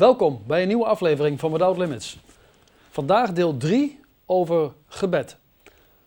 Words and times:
Welkom 0.00 0.42
bij 0.46 0.62
een 0.62 0.68
nieuwe 0.68 0.84
aflevering 0.84 1.40
van 1.40 1.52
Without 1.52 1.76
Limits. 1.76 2.18
Vandaag 2.90 3.32
deel 3.32 3.56
3 3.56 4.00
over 4.26 4.72
gebed. 4.86 5.36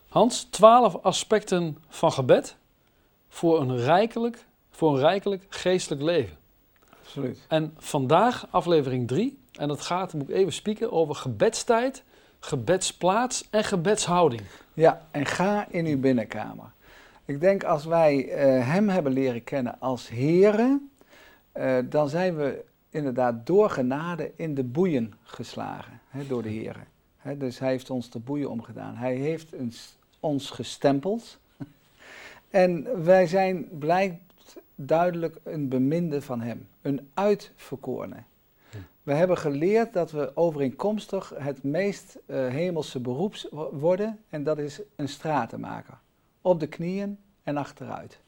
Hans, 0.08 0.44
12 0.44 0.98
aspecten 1.02 1.78
van 1.88 2.12
gebed 2.12 2.56
voor 3.30 3.62
een 3.62 3.78
rijkelijk, 3.78 4.46
voor 4.70 4.94
een 4.94 5.00
rijkelijk 5.00 5.46
geestelijk 5.50 6.02
leven. 6.02 6.38
Absoluut. 7.04 7.46
En 7.48 7.74
vandaag 7.78 8.48
aflevering 8.50 9.08
3 9.08 9.40
en 9.52 9.68
dat 9.68 9.82
gaat, 9.82 10.14
moet 10.14 10.30
ik 10.30 10.36
even 10.36 10.54
spieken, 10.54 10.92
over 10.92 11.16
gebedstijd, 11.16 12.04
gebedsplaats 12.40 13.48
en 13.50 13.64
gebedshouding. 13.64 14.42
Ja, 14.74 15.02
en 15.12 15.26
ga 15.26 15.66
in 15.70 15.86
uw 15.86 16.00
binnenkamer. 16.00 16.72
Ik 17.26 17.40
denk 17.40 17.64
als 17.64 17.86
wij 17.86 18.30
eh, 18.30 18.68
Hem 18.68 18.90
hebben 18.90 19.12
leren 19.12 19.44
kennen 19.44 19.76
als 19.80 20.10
Here, 20.10 20.80
eh, 21.52 21.78
dan 21.86 22.10
zijn 22.10 22.36
we 22.36 22.72
inderdaad 22.94 23.46
door 23.46 23.70
genade 23.70 24.32
in 24.36 24.56
de 24.56 24.64
boeien 24.64 25.14
geslagen 25.24 26.02
hè, 26.10 26.28
door 26.28 26.42
de 26.42 26.54
Here. 26.54 26.80
Hè, 27.18 27.38
dus 27.38 27.60
Hij 27.60 27.70
heeft 27.70 27.90
ons 27.90 28.10
de 28.10 28.20
boeien 28.20 28.50
omgedaan. 28.50 28.96
Hij 28.96 29.16
heeft 29.16 29.54
ons, 29.56 29.98
ons 30.20 30.50
gestempeld. 30.50 31.40
en 32.50 33.04
wij 33.04 33.28
zijn 33.28 33.68
blijkt 33.80 34.58
duidelijk 34.76 35.38
een 35.44 35.70
beminde 35.70 36.22
van 36.22 36.42
Hem, 36.42 36.68
een 36.82 37.10
uitverkorene. 37.14 38.24
We 39.04 39.14
hebben 39.14 39.38
geleerd 39.38 39.94
dat 39.94 40.12
we 40.12 40.32
overeenkomstig 40.36 41.34
het 41.38 41.64
meest 41.64 42.20
uh, 42.26 42.48
hemelse 42.48 43.00
beroep 43.00 43.36
worden 43.72 44.20
en 44.30 44.44
dat 44.44 44.58
is 44.58 44.82
een 44.96 45.10
stratenmaker. 45.10 45.98
Op 46.42 46.60
de 46.60 46.68
knieën 46.68 47.18
en 47.44 47.58
achteruit. 47.58 48.20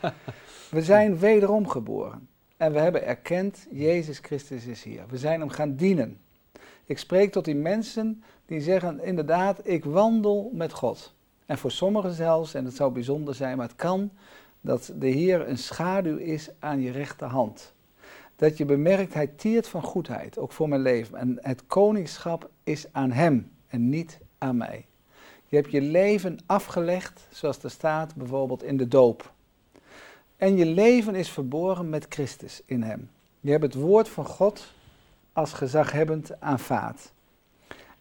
we 0.70 0.82
zijn 0.82 1.18
wederom 1.18 1.68
geboren 1.68 2.28
en 2.58 2.72
we 2.72 2.78
hebben 2.78 3.06
erkend, 3.06 3.66
Jezus 3.70 4.18
Christus 4.18 4.66
is 4.66 4.82
hier. 4.82 5.04
We 5.08 5.18
zijn 5.18 5.40
hem 5.40 5.48
gaan 5.48 5.76
dienen. 5.76 6.20
Ik 6.84 6.98
spreek 6.98 7.32
tot 7.32 7.44
die 7.44 7.54
mensen 7.54 8.22
die 8.46 8.60
zeggen, 8.60 9.04
inderdaad, 9.04 9.60
ik 9.62 9.84
wandel 9.84 10.50
met 10.54 10.72
God. 10.72 11.14
En 11.46 11.58
voor 11.58 11.70
sommigen 11.70 12.12
zelfs, 12.12 12.54
en 12.54 12.64
het 12.64 12.76
zou 12.76 12.92
bijzonder 12.92 13.34
zijn, 13.34 13.56
maar 13.56 13.66
het 13.66 13.76
kan, 13.76 14.10
dat 14.60 14.92
de 14.98 15.08
Heer 15.08 15.48
een 15.48 15.58
schaduw 15.58 16.16
is 16.16 16.50
aan 16.58 16.80
je 16.80 16.90
rechterhand 16.90 17.76
dat 18.38 18.56
je 18.56 18.64
bemerkt, 18.64 19.14
hij 19.14 19.26
tiert 19.26 19.68
van 19.68 19.82
goedheid, 19.82 20.38
ook 20.38 20.52
voor 20.52 20.68
mijn 20.68 20.80
leven. 20.80 21.18
En 21.18 21.38
het 21.40 21.66
koningschap 21.66 22.50
is 22.64 22.86
aan 22.92 23.10
hem 23.10 23.50
en 23.66 23.88
niet 23.88 24.18
aan 24.38 24.56
mij. 24.56 24.86
Je 25.46 25.56
hebt 25.56 25.70
je 25.70 25.80
leven 25.80 26.38
afgelegd, 26.46 27.28
zoals 27.30 27.62
er 27.62 27.70
staat 27.70 28.14
bijvoorbeeld 28.14 28.62
in 28.62 28.76
de 28.76 28.88
doop. 28.88 29.32
En 30.38 30.56
je 30.56 30.66
leven 30.66 31.14
is 31.14 31.30
verborgen 31.30 31.88
met 31.88 32.06
Christus 32.08 32.62
in 32.64 32.82
hem. 32.82 33.10
Je 33.40 33.50
hebt 33.50 33.62
het 33.62 33.74
woord 33.74 34.08
van 34.08 34.24
God 34.24 34.72
als 35.32 35.52
gezaghebbend 35.52 36.40
aanvaard. 36.40 37.12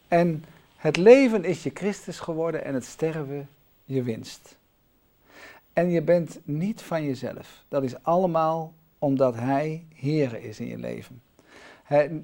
En 0.08 0.44
het 0.76 0.98
leven 0.98 1.44
is 1.44 1.64
je 1.64 1.72
Christus 1.74 2.20
geworden 2.20 2.64
en 2.64 2.74
het 2.74 2.86
sterven 2.86 3.50
je 3.86 4.04
winst. 4.04 4.58
En 5.74 5.90
je 5.90 6.02
bent 6.02 6.40
niet 6.44 6.82
van 6.82 7.04
jezelf. 7.04 7.64
Dat 7.68 7.84
is 7.84 8.04
allemaal 8.04 8.74
omdat 9.00 9.36
Hij 9.36 9.86
Heer 9.94 10.44
is 10.44 10.60
in 10.60 10.68
je 10.68 10.78
leven. 10.78 11.22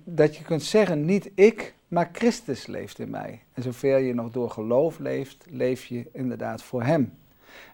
dat 0.03 0.35
je 0.35 0.43
kunt 0.43 0.63
zeggen, 0.63 1.05
niet 1.05 1.31
ik, 1.35 1.73
maar 1.87 2.09
Christus 2.11 2.65
leeft 2.65 2.99
in 2.99 3.09
mij. 3.09 3.41
En 3.53 3.63
zover 3.63 3.99
je 3.99 4.13
nog 4.13 4.31
door 4.31 4.49
geloof 4.49 4.99
leeft, 4.99 5.45
leef 5.49 5.85
je 5.85 6.09
inderdaad 6.11 6.63
voor 6.63 6.83
Hem. 6.83 7.13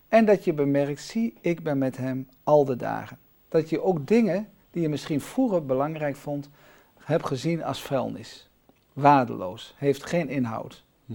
En 0.10 0.26
dat 0.26 0.44
je 0.44 0.54
bemerkt, 0.54 1.02
zie, 1.02 1.34
ik 1.42 1.64
ben 1.64 1.78
met 1.78 1.98
Hem 1.98 2.28
al 2.44 2.66
de 2.66 2.76
dagen. 2.76 3.18
Dat 3.50 3.70
je 3.70 3.84
ook 3.84 4.08
dingen 4.08 4.48
die 4.72 4.82
je 4.82 4.90
misschien 4.90 5.22
vroeger 5.22 5.66
belangrijk 5.66 6.16
vond, 6.16 6.50
hebt 6.98 7.26
gezien 7.26 7.64
als 7.64 7.82
vuilnis. 7.82 8.50
Waardeloos, 8.94 9.74
heeft 9.78 10.06
geen 10.06 10.30
inhoud. 10.30 10.84
Hm. 11.06 11.14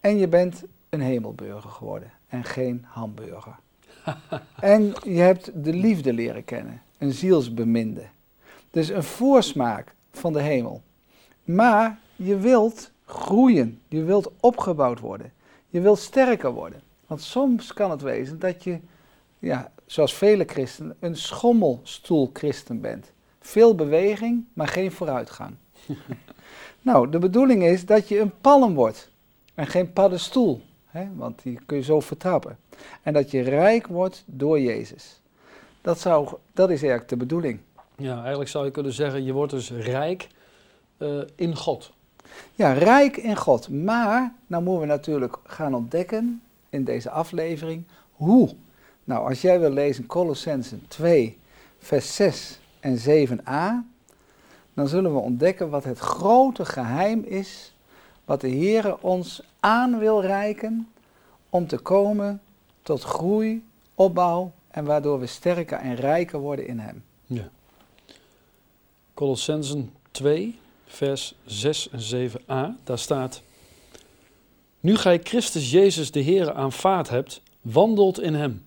En 0.00 0.18
je 0.18 0.28
bent 0.28 0.62
een 0.88 1.00
hemelburger 1.00 1.70
geworden 1.70 2.12
en 2.28 2.44
geen 2.44 2.84
hamburger. 2.88 3.56
en 4.60 4.94
je 5.04 5.20
hebt 5.20 5.64
de 5.64 5.72
liefde 5.72 6.12
leren 6.12 6.44
kennen 6.44 6.82
een 6.98 7.12
zielsbeminde. 7.12 8.06
Dus 8.70 8.88
een 8.88 9.02
voorsmaak 9.02 9.94
van 10.10 10.32
de 10.32 10.42
hemel. 10.42 10.82
Maar 11.44 11.98
je 12.16 12.36
wilt 12.36 12.90
groeien, 13.04 13.80
je 13.88 14.02
wilt 14.02 14.32
opgebouwd 14.40 15.00
worden, 15.00 15.32
je 15.68 15.80
wilt 15.80 15.98
sterker 15.98 16.52
worden. 16.52 16.80
Want 17.06 17.22
soms 17.22 17.72
kan 17.72 17.90
het 17.90 18.02
wezen 18.02 18.38
dat 18.38 18.64
je, 18.64 18.78
ja, 19.38 19.70
zoals 19.86 20.14
vele 20.14 20.44
christenen, 20.46 20.96
een 21.00 21.16
schommelstoelchristen 21.16 22.80
bent. 22.80 23.12
Veel 23.40 23.74
beweging, 23.74 24.44
maar 24.52 24.68
geen 24.68 24.92
vooruitgang. 24.92 25.54
nou, 26.82 27.10
de 27.10 27.18
bedoeling 27.18 27.62
is 27.62 27.86
dat 27.86 28.08
je 28.08 28.20
een 28.20 28.40
palm 28.40 28.74
wordt 28.74 29.10
en 29.54 29.66
geen 29.66 29.92
paddenstoel, 29.92 30.62
hè, 30.86 31.08
want 31.14 31.42
die 31.42 31.58
kun 31.66 31.76
je 31.76 31.82
zo 31.82 32.00
vertrappen. 32.00 32.58
En 33.02 33.12
dat 33.12 33.30
je 33.30 33.40
rijk 33.40 33.86
wordt 33.86 34.24
door 34.26 34.60
Jezus. 34.60 35.20
Dat, 35.80 36.00
zou, 36.00 36.28
dat 36.52 36.70
is 36.70 36.80
eigenlijk 36.80 37.08
de 37.08 37.16
bedoeling. 37.16 37.60
Ja, 37.96 38.18
eigenlijk 38.18 38.50
zou 38.50 38.64
je 38.64 38.70
kunnen 38.70 38.92
zeggen, 38.92 39.24
je 39.24 39.32
wordt 39.32 39.52
dus 39.52 39.70
rijk 39.70 40.28
uh, 40.98 41.20
in 41.34 41.56
God. 41.56 41.92
Ja, 42.54 42.72
rijk 42.72 43.16
in 43.16 43.36
God. 43.36 43.68
Maar, 43.68 44.34
nou 44.46 44.62
moeten 44.62 44.80
we 44.80 44.86
natuurlijk 44.86 45.36
gaan 45.44 45.74
ontdekken 45.74 46.42
in 46.76 46.84
deze 46.84 47.10
aflevering, 47.10 47.84
hoe? 48.12 48.54
Nou, 49.04 49.28
als 49.28 49.40
jij 49.40 49.60
wil 49.60 49.70
lezen 49.70 50.06
Colossensen 50.06 50.84
2, 50.88 51.38
vers 51.78 52.14
6 52.14 52.60
en 52.80 52.98
7a, 52.98 53.94
dan 54.74 54.88
zullen 54.88 55.12
we 55.14 55.18
ontdekken 55.18 55.70
wat 55.70 55.84
het 55.84 55.98
grote 55.98 56.64
geheim 56.64 57.22
is, 57.24 57.74
wat 58.24 58.40
de 58.40 58.48
Heer 58.48 58.98
ons 58.98 59.42
aan 59.60 59.98
wil 59.98 60.22
reiken 60.22 60.88
om 61.50 61.66
te 61.66 61.78
komen 61.78 62.40
tot 62.82 63.02
groei, 63.02 63.64
opbouw 63.94 64.52
en 64.70 64.84
waardoor 64.84 65.20
we 65.20 65.26
sterker 65.26 65.78
en 65.78 65.94
rijker 65.94 66.38
worden 66.38 66.66
in 66.66 66.78
Hem. 66.78 67.04
Ja. 67.26 67.48
Colossensen 69.14 69.92
2, 70.10 70.58
vers 70.86 71.34
6 71.44 71.90
en 71.90 72.30
7a, 72.30 72.84
daar 72.84 72.98
staat: 72.98 73.42
Nu 74.86 74.96
gij 74.96 75.20
Christus 75.22 75.70
Jezus 75.70 76.10
de 76.10 76.20
Heer 76.20 76.52
aanvaard 76.52 77.08
hebt, 77.08 77.42
wandelt 77.60 78.20
in 78.20 78.34
Hem, 78.34 78.66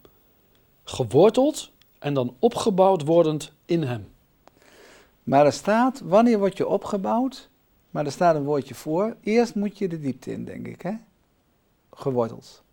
geworteld 0.84 1.72
en 2.00 2.14
dan 2.14 2.36
opgebouwd 2.40 3.06
wordend 3.06 3.52
in 3.66 3.84
Hem. 3.84 4.08
Maar 5.24 5.46
er 5.46 5.54
staat, 5.54 6.00
wanneer 6.00 6.40
word 6.40 6.58
je 6.58 6.68
opgebouwd? 6.68 7.50
Maar 7.90 8.06
er 8.06 8.12
staat 8.12 8.36
een 8.36 8.44
woordje 8.44 8.76
voor. 8.76 9.16
Eerst 9.22 9.56
moet 9.56 9.78
je 9.78 9.88
de 9.88 10.00
diepte 10.00 10.32
in, 10.32 10.46
denk 10.46 10.68
ik, 10.68 10.82
hè? 10.82 10.94
Geworteld 11.94 12.64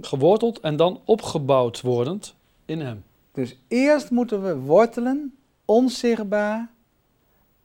geworteld 0.00 0.60
en 0.60 0.76
dan 0.76 1.00
opgebouwd 1.04 1.80
wordend 1.80 2.34
in 2.64 2.80
Hem. 2.80 3.04
Dus 3.32 3.56
eerst 3.68 4.10
moeten 4.10 4.42
we 4.42 4.56
wortelen, 4.56 5.34
onzichtbaar, 5.64 6.70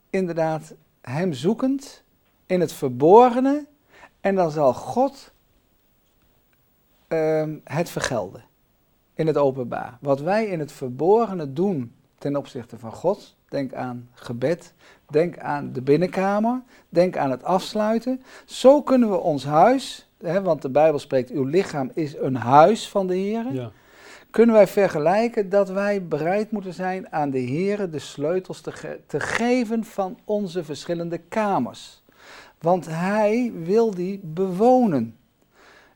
inderdaad 0.09 0.73
Hem 1.01 1.33
zoekend, 1.33 2.03
in 2.45 2.59
het 2.59 2.73
verborgene, 2.73 3.66
en 4.25 4.36
dan 4.36 4.52
zal 4.52 4.74
God 4.74 5.31
ehm, 7.08 7.56
het 7.63 7.90
vergelden 7.90 8.44
in 9.13 9.28
het 9.28 9.38
openbaar. 9.38 9.97
Wat 10.02 10.19
wij 10.19 10.46
in 10.46 10.59
het 10.59 10.72
verborgene 10.72 11.53
doen 11.53 11.94
ten 12.18 12.35
opzichte 12.35 12.78
van 12.78 12.91
God, 12.91 13.35
denk 13.50 13.74
aan 13.74 14.09
gebed, 14.14 14.74
denk 15.09 15.40
aan 15.40 15.74
de 15.74 15.81
binnenkamer, 15.81 16.62
denk 16.90 17.18
aan 17.18 17.31
het 17.31 17.44
afsluiten. 17.44 18.22
Zo 18.46 18.81
kunnen 18.81 19.09
we 19.09 19.18
ons 19.18 19.46
huis 19.46 20.09
hè, 20.18 20.41
want 20.41 20.62
de 20.62 20.69
Bijbel 20.69 21.00
spreekt, 21.00 21.30
uw 21.30 21.44
lichaam 21.44 21.91
is 21.94 22.16
een 22.18 22.35
huis 22.35 22.90
van 22.90 23.08
de 23.08 23.16
Heer. 23.16 23.46
Ja. 23.52 23.72
Kunnen 24.30 24.56
wij 24.56 24.68
vergelijken 24.68 25.50
dat 25.50 25.69
wij 25.69 26.08
bereid 26.08 26.52
moeten 26.52 26.74
zijn 26.74 27.12
aan 27.12 27.30
de 27.30 27.40
Heer 27.40 27.91
de 27.91 28.00
sleutels 28.00 28.62
te, 28.62 29.00
te 29.08 29.19
geven 29.19 29.84
van 29.84 30.20
onze 30.23 30.64
verschillende 30.64 31.17
kamers. 31.17 32.03
Want 32.66 32.85
Hij 32.85 33.52
wil 33.64 33.96
die 33.96 34.20
bewonen. 34.23 35.17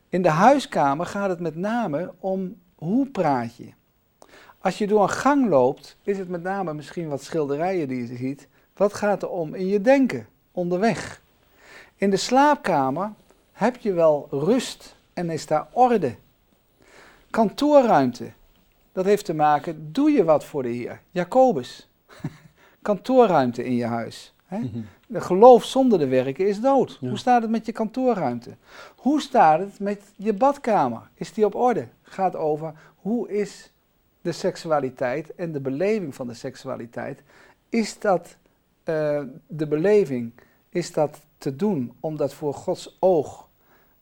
In 0.09 0.21
de 0.21 0.29
huiskamer 0.29 1.05
gaat 1.05 1.29
het 1.29 1.39
met 1.39 1.55
name 1.55 2.13
om 2.19 2.55
hoe 2.75 3.07
praat 3.07 3.55
je. 3.55 3.69
Als 4.59 4.77
je 4.77 4.87
door 4.87 5.01
een 5.01 5.09
gang 5.09 5.49
loopt, 5.49 5.97
is 6.03 6.17
het 6.17 6.29
met 6.29 6.43
name 6.43 6.73
misschien 6.73 7.07
wat 7.07 7.23
schilderijen 7.23 7.87
die 7.87 8.07
je 8.07 8.15
ziet. 8.15 8.47
Wat 8.73 8.93
gaat 8.93 9.21
er 9.21 9.29
om 9.29 9.53
in 9.53 9.67
je 9.67 9.81
denken 9.81 10.27
onderweg? 10.51 11.21
In 11.95 12.09
de 12.09 12.17
slaapkamer 12.17 13.13
heb 13.51 13.77
je 13.77 13.93
wel 13.93 14.27
rust 14.31 14.95
en 15.13 15.29
is 15.29 15.45
daar 15.45 15.67
orde. 15.71 16.15
Kantoorruimte, 17.29 18.31
dat 18.91 19.05
heeft 19.05 19.25
te 19.25 19.33
maken, 19.33 19.91
doe 19.91 20.11
je 20.11 20.23
wat 20.23 20.45
voor 20.45 20.63
de 20.63 20.69
Heer? 20.69 21.01
Jacobus, 21.11 21.89
kantoorruimte 22.81 23.65
in 23.65 23.75
je 23.75 23.85
huis. 23.85 24.33
Hè? 24.45 24.57
Mhm. 24.57 24.79
De 25.11 25.21
geloof 25.21 25.63
zonder 25.63 25.99
de 25.99 26.07
werken 26.07 26.47
is 26.47 26.61
dood. 26.61 26.97
Hoe 26.99 27.17
staat 27.17 27.41
het 27.41 27.51
met 27.51 27.65
je 27.65 27.71
kantoorruimte? 27.71 28.55
Hoe 28.95 29.21
staat 29.21 29.59
het 29.59 29.79
met 29.79 30.01
je 30.15 30.33
badkamer? 30.33 31.09
Is 31.13 31.33
die 31.33 31.45
op 31.45 31.55
orde? 31.55 31.87
Gaat 32.01 32.35
over 32.35 32.73
hoe 32.95 33.29
is 33.29 33.71
de 34.21 34.31
seksualiteit 34.31 35.35
en 35.35 35.51
de 35.51 35.59
beleving 35.59 36.15
van 36.15 36.27
de 36.27 36.33
seksualiteit 36.33 37.23
is 37.69 37.99
dat 37.99 38.37
uh, 38.85 39.21
de 39.47 39.67
beleving, 39.67 40.31
is 40.69 40.93
dat 40.93 41.19
te 41.37 41.55
doen 41.55 41.93
omdat 41.99 42.33
voor 42.33 42.53
Gods 42.53 42.97
oog, 42.99 43.47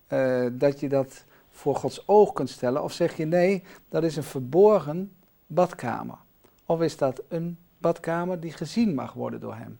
uh, 0.09 0.47
dat 0.51 0.79
je 0.79 0.89
dat 0.89 1.23
voor 1.49 1.75
Gods 1.75 2.07
oog 2.07 2.33
kunt 2.33 2.49
stellen? 2.49 2.83
Of 2.83 2.91
zeg 2.91 3.17
je 3.17 3.25
nee, 3.25 3.63
dat 3.89 4.03
is 4.03 4.15
een 4.15 4.23
verborgen 4.23 5.11
badkamer? 5.45 6.17
Of 6.65 6.81
is 6.81 6.97
dat 6.97 7.21
een 7.27 7.57
badkamer 7.77 8.39
die 8.39 8.51
gezien 8.51 8.93
mag 8.93 9.13
worden 9.13 9.39
door 9.39 9.55
hem? 9.55 9.79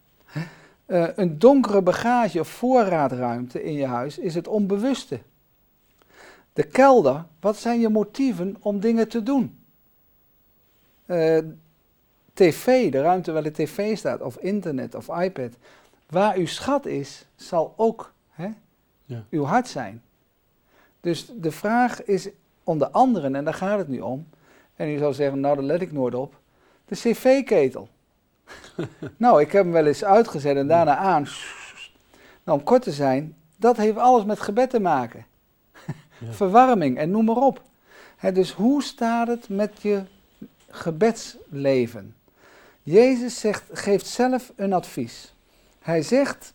Uh, 0.88 1.07
een 1.16 1.39
donkere 1.39 1.81
bagage 1.81 2.39
of 2.39 2.48
voorraadruimte 2.48 3.63
in 3.63 3.74
je 3.74 3.86
huis 3.86 4.18
is 4.18 4.36
het 4.36 4.48
onbewuste. 4.48 5.19
De 6.54 6.63
kelder, 6.63 7.25
wat 7.39 7.57
zijn 7.57 7.80
je 7.80 7.89
motieven 7.89 8.56
om 8.60 8.80
dingen 8.80 9.07
te 9.07 9.24
doen? 9.24 9.60
Uh, 11.06 11.38
tv, 12.34 12.92
de 12.92 13.01
ruimte 13.01 13.31
waar 13.31 13.44
de 13.44 13.51
tv 13.51 13.98
staat, 13.98 14.22
of 14.22 14.38
internet 14.38 14.95
of 14.95 15.07
iPad. 15.07 15.51
Waar 16.10 16.36
uw 16.36 16.45
schat 16.45 16.86
is, 16.86 17.25
zal 17.36 17.74
ook 17.78 18.13
hè, 18.30 18.50
ja. 19.06 19.24
uw 19.30 19.44
hart 19.44 19.68
zijn. 19.68 20.01
Dus 21.01 21.31
de 21.36 21.51
vraag 21.51 22.04
is 22.04 22.30
onder 22.63 22.88
anderen, 22.88 23.36
en 23.36 23.44
daar 23.44 23.54
gaat 23.54 23.78
het 23.78 23.88
nu 23.88 24.00
om, 24.00 24.28
en 24.75 24.90
u 24.90 24.98
zou 24.98 25.13
zeggen, 25.13 25.40
nou 25.40 25.56
daar 25.56 25.63
let 25.63 25.81
ik 25.81 25.92
nooit 25.92 26.16
op, 26.16 26.40
de 26.86 26.95
cv-ketel. 26.95 27.90
nou, 29.17 29.41
ik 29.41 29.51
heb 29.51 29.63
hem 29.63 29.71
wel 29.71 29.85
eens 29.85 30.03
uitgezet 30.03 30.57
en 30.57 30.67
daarna 30.67 30.95
aan. 30.95 31.27
Nou, 32.44 32.59
om 32.59 32.63
kort 32.63 32.81
te 32.81 32.91
zijn, 32.91 33.35
dat 33.55 33.77
heeft 33.77 33.97
alles 33.97 34.25
met 34.25 34.39
gebed 34.39 34.69
te 34.69 34.79
maken. 34.79 35.25
Verwarming 36.29 36.97
en 36.97 37.11
noem 37.11 37.25
maar 37.25 37.35
op. 37.35 37.61
dus 38.33 38.51
hoe 38.51 38.83
staat 38.83 39.27
het 39.27 39.49
met 39.49 39.81
je 39.81 40.03
gebedsleven? 40.69 42.15
Jezus 42.83 43.39
zegt, 43.39 43.63
geeft 43.71 44.05
zelf 44.05 44.51
een 44.55 44.73
advies. 44.73 45.33
Hij 45.79 46.01
zegt, 46.01 46.53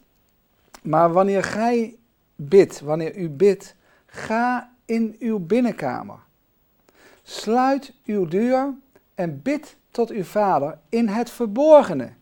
maar 0.82 1.12
wanneer 1.12 1.44
gij 1.44 1.96
bidt, 2.36 2.80
wanneer 2.80 3.16
u 3.16 3.28
bidt, 3.28 3.74
ga 4.06 4.72
in 4.84 5.16
uw 5.18 5.38
binnenkamer. 5.38 6.18
Sluit 7.22 7.94
uw 8.04 8.26
deur 8.26 8.74
en 9.14 9.42
bid 9.42 9.76
tot 9.92 10.10
uw 10.10 10.24
vader 10.24 10.78
in 10.88 11.08
het 11.08 11.30
verborgene. 11.30 12.12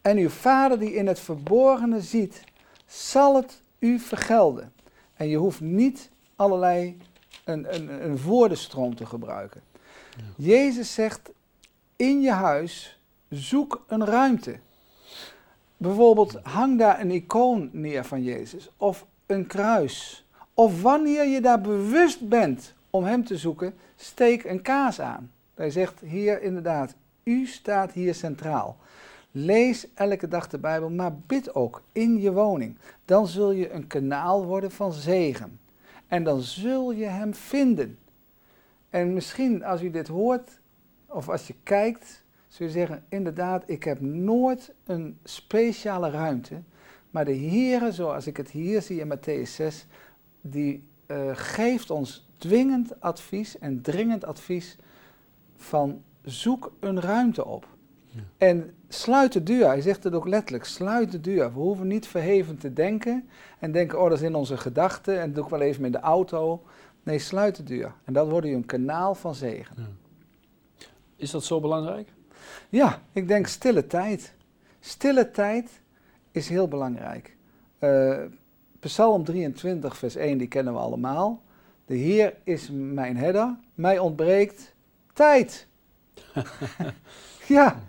En 0.00 0.16
uw 0.16 0.28
vader 0.28 0.78
die 0.78 0.94
in 0.94 1.06
het 1.06 1.20
verborgene 1.20 2.00
ziet, 2.00 2.44
zal 2.86 3.34
het 3.36 3.62
u 3.78 3.98
vergelden. 3.98 4.72
En 5.14 5.28
je 5.28 5.36
hoeft 5.36 5.60
niet 5.60 6.10
allerlei 6.36 6.98
een, 7.44 7.74
een, 7.74 8.04
een 8.04 8.22
woordenstroom 8.22 8.94
te 8.94 9.06
gebruiken. 9.06 9.62
Jezus 10.36 10.94
zegt, 10.94 11.30
in 11.96 12.20
je 12.20 12.30
huis 12.30 12.98
zoek 13.28 13.84
een 13.86 14.04
ruimte. 14.04 14.58
Bijvoorbeeld 15.76 16.38
hang 16.42 16.78
daar 16.78 17.00
een 17.00 17.10
icoon 17.10 17.68
neer 17.72 18.04
van 18.04 18.22
Jezus 18.22 18.70
of 18.76 19.06
een 19.26 19.46
kruis. 19.46 20.24
Of 20.54 20.82
wanneer 20.82 21.24
je 21.24 21.40
daar 21.40 21.60
bewust 21.60 22.28
bent 22.28 22.74
om 22.90 23.04
Hem 23.04 23.24
te 23.24 23.36
zoeken, 23.36 23.74
steek 23.96 24.44
een 24.44 24.62
kaas 24.62 25.00
aan. 25.00 25.32
Hij 25.54 25.70
zegt 25.70 26.00
hier 26.00 26.42
inderdaad, 26.42 26.94
u 27.22 27.46
staat 27.46 27.92
hier 27.92 28.14
centraal. 28.14 28.76
Lees 29.30 29.86
elke 29.94 30.28
dag 30.28 30.48
de 30.48 30.58
Bijbel, 30.58 30.90
maar 30.90 31.16
bid 31.26 31.54
ook 31.54 31.82
in 31.92 32.20
je 32.20 32.32
woning. 32.32 32.76
Dan 33.04 33.26
zul 33.26 33.50
je 33.50 33.70
een 33.70 33.86
kanaal 33.86 34.44
worden 34.44 34.70
van 34.70 34.92
zegen. 34.92 35.60
En 36.06 36.24
dan 36.24 36.40
zul 36.40 36.92
je 36.92 37.04
Hem 37.04 37.34
vinden. 37.34 37.98
En 38.90 39.12
misschien 39.12 39.64
als 39.64 39.82
u 39.82 39.90
dit 39.90 40.08
hoort, 40.08 40.60
of 41.06 41.28
als 41.28 41.46
je 41.46 41.54
kijkt, 41.62 42.24
zul 42.48 42.66
je 42.66 42.72
zeggen, 42.72 43.04
inderdaad, 43.08 43.62
ik 43.66 43.84
heb 43.84 44.00
nooit 44.00 44.72
een 44.84 45.18
speciale 45.24 46.10
ruimte. 46.10 46.62
Maar 47.10 47.24
de 47.24 47.36
Heere, 47.36 47.92
zoals 47.92 48.26
ik 48.26 48.36
het 48.36 48.50
hier 48.50 48.82
zie 48.82 49.00
in 49.00 49.16
Matthäus 49.16 49.50
6, 49.50 49.86
die 50.40 50.88
uh, 51.06 51.30
geeft 51.32 51.90
ons 51.90 52.28
dwingend 52.38 53.00
advies 53.00 53.58
en 53.58 53.80
dringend 53.80 54.24
advies 54.24 54.76
van 55.56 56.02
zoek 56.22 56.72
een 56.80 57.00
ruimte 57.00 57.44
op. 57.44 57.66
Ja. 58.06 58.20
En 58.38 58.74
sluit 58.88 59.32
de 59.32 59.42
deur. 59.42 59.66
Hij 59.66 59.80
zegt 59.80 60.04
het 60.04 60.14
ook 60.14 60.26
letterlijk, 60.26 60.64
sluit 60.64 61.12
de 61.12 61.20
deur. 61.20 61.52
We 61.52 61.58
hoeven 61.58 61.86
niet 61.86 62.06
verheven 62.06 62.58
te 62.58 62.72
denken 62.72 63.28
en 63.58 63.72
denken, 63.72 64.00
oh 64.00 64.08
dat 64.08 64.18
is 64.18 64.24
in 64.24 64.34
onze 64.34 64.56
gedachten 64.56 65.20
en 65.20 65.26
dat 65.26 65.34
doe 65.34 65.44
ik 65.44 65.50
wel 65.50 65.60
even 65.60 65.82
met 65.82 65.92
de 65.92 66.00
auto. 66.00 66.62
Nee, 67.02 67.18
sluit 67.18 67.56
de 67.56 67.62
deur. 67.62 67.92
En 68.04 68.12
dat 68.12 68.28
wordt 68.28 68.46
een 68.46 68.66
kanaal 68.66 69.14
van 69.14 69.34
zegen. 69.34 69.76
Ja. 69.78 70.86
Is 71.16 71.30
dat 71.30 71.44
zo 71.44 71.60
belangrijk? 71.60 72.12
Ja, 72.68 73.02
ik 73.12 73.28
denk 73.28 73.46
stille 73.46 73.86
tijd. 73.86 74.34
Stille 74.80 75.30
tijd 75.30 75.70
is 76.30 76.48
heel 76.48 76.68
belangrijk. 76.68 77.36
Uh, 77.80 78.18
Psalm 78.80 79.24
23, 79.24 79.96
vers 79.96 80.16
1, 80.16 80.38
die 80.38 80.48
kennen 80.48 80.72
we 80.72 80.78
allemaal. 80.78 81.42
De 81.86 81.94
Heer 81.94 82.34
is 82.44 82.70
mijn 82.72 83.16
herder, 83.16 83.56
mij 83.74 83.98
ontbreekt 83.98 84.73
tijd. 85.14 85.66
ja, 87.46 87.82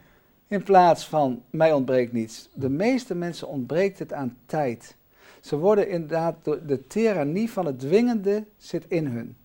in 0.48 0.64
plaats 0.64 1.08
van 1.08 1.44
mij 1.50 1.74
ontbreekt 1.74 2.12
niets. 2.12 2.50
De 2.54 2.70
meeste 2.70 3.16
mensen 3.16 3.48
ontbreekt 3.48 4.00
het 4.00 4.14
aan 4.14 4.38
tijd. 4.46 4.96
Ze 5.42 5.58
worden 5.58 5.90
inderdaad, 5.90 6.36
de 6.44 6.88
tyrannie 6.88 7.52
van 7.52 7.66
het 7.66 7.80
dwingende 7.80 8.46
zit 8.58 8.86
in 8.88 9.06
hun. 9.08 9.38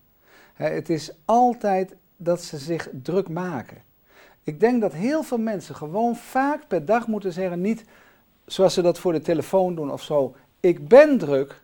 Het 0.53 0.89
is 0.89 1.11
altijd 1.25 1.95
dat 2.17 2.41
ze 2.41 2.57
zich 2.57 2.89
druk 3.03 3.29
maken. 3.29 3.77
Ik 4.43 4.59
denk 4.59 4.81
dat 4.81 4.93
heel 4.93 5.23
veel 5.23 5.37
mensen 5.37 5.75
gewoon 5.75 6.15
vaak 6.15 6.67
per 6.67 6.85
dag 6.85 7.07
moeten 7.07 7.33
zeggen, 7.33 7.61
niet 7.61 7.85
zoals 8.45 8.73
ze 8.73 8.81
dat 8.81 8.99
voor 8.99 9.13
de 9.13 9.21
telefoon 9.21 9.75
doen 9.75 9.91
of 9.91 10.03
zo, 10.03 10.35
ik 10.59 10.87
ben 10.87 11.17
druk, 11.17 11.60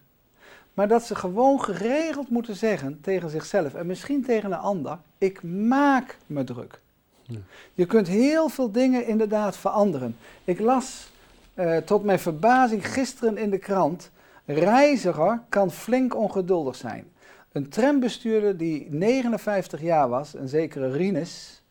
maar 0.78 0.88
dat 0.88 1.04
ze 1.04 1.16
gewoon 1.16 1.64
geregeld 1.64 2.30
moeten 2.30 2.56
zeggen 2.56 3.02
tegen 3.02 3.30
zichzelf 3.30 3.74
en 3.74 3.86
misschien 3.86 4.24
tegen 4.24 4.52
een 4.52 4.58
ander, 4.58 4.98
ik 5.18 5.44
maak 5.44 6.18
me 6.26 6.44
druk. 6.44 6.80
Ja. 7.24 7.40
Je 7.74 7.86
kunt 7.86 8.08
heel 8.08 8.50
veel 8.50 8.72
dingen 8.72 9.08
inderdaad 9.08 9.58
veranderen. 9.58 10.18
Ik 10.44 10.60
las 10.60 11.12
uh, 11.56 11.78
tot 11.78 12.04
mijn 12.04 12.20
verbazing 12.20 12.88
gisteren 12.88 13.38
in 13.38 13.50
de 13.50 13.58
krant, 13.58 14.12
reiziger 14.46 15.42
kan 15.50 15.72
flink 15.72 16.16
ongeduldig 16.16 16.76
zijn. 16.76 17.08
Een 17.52 17.70
trambestuurder 17.70 18.58
die 18.58 18.88
59 18.90 19.82
jaar 19.82 20.10
was, 20.10 20.34
een 20.34 20.50
zekere 20.50 20.92
Rinus, 20.92 21.64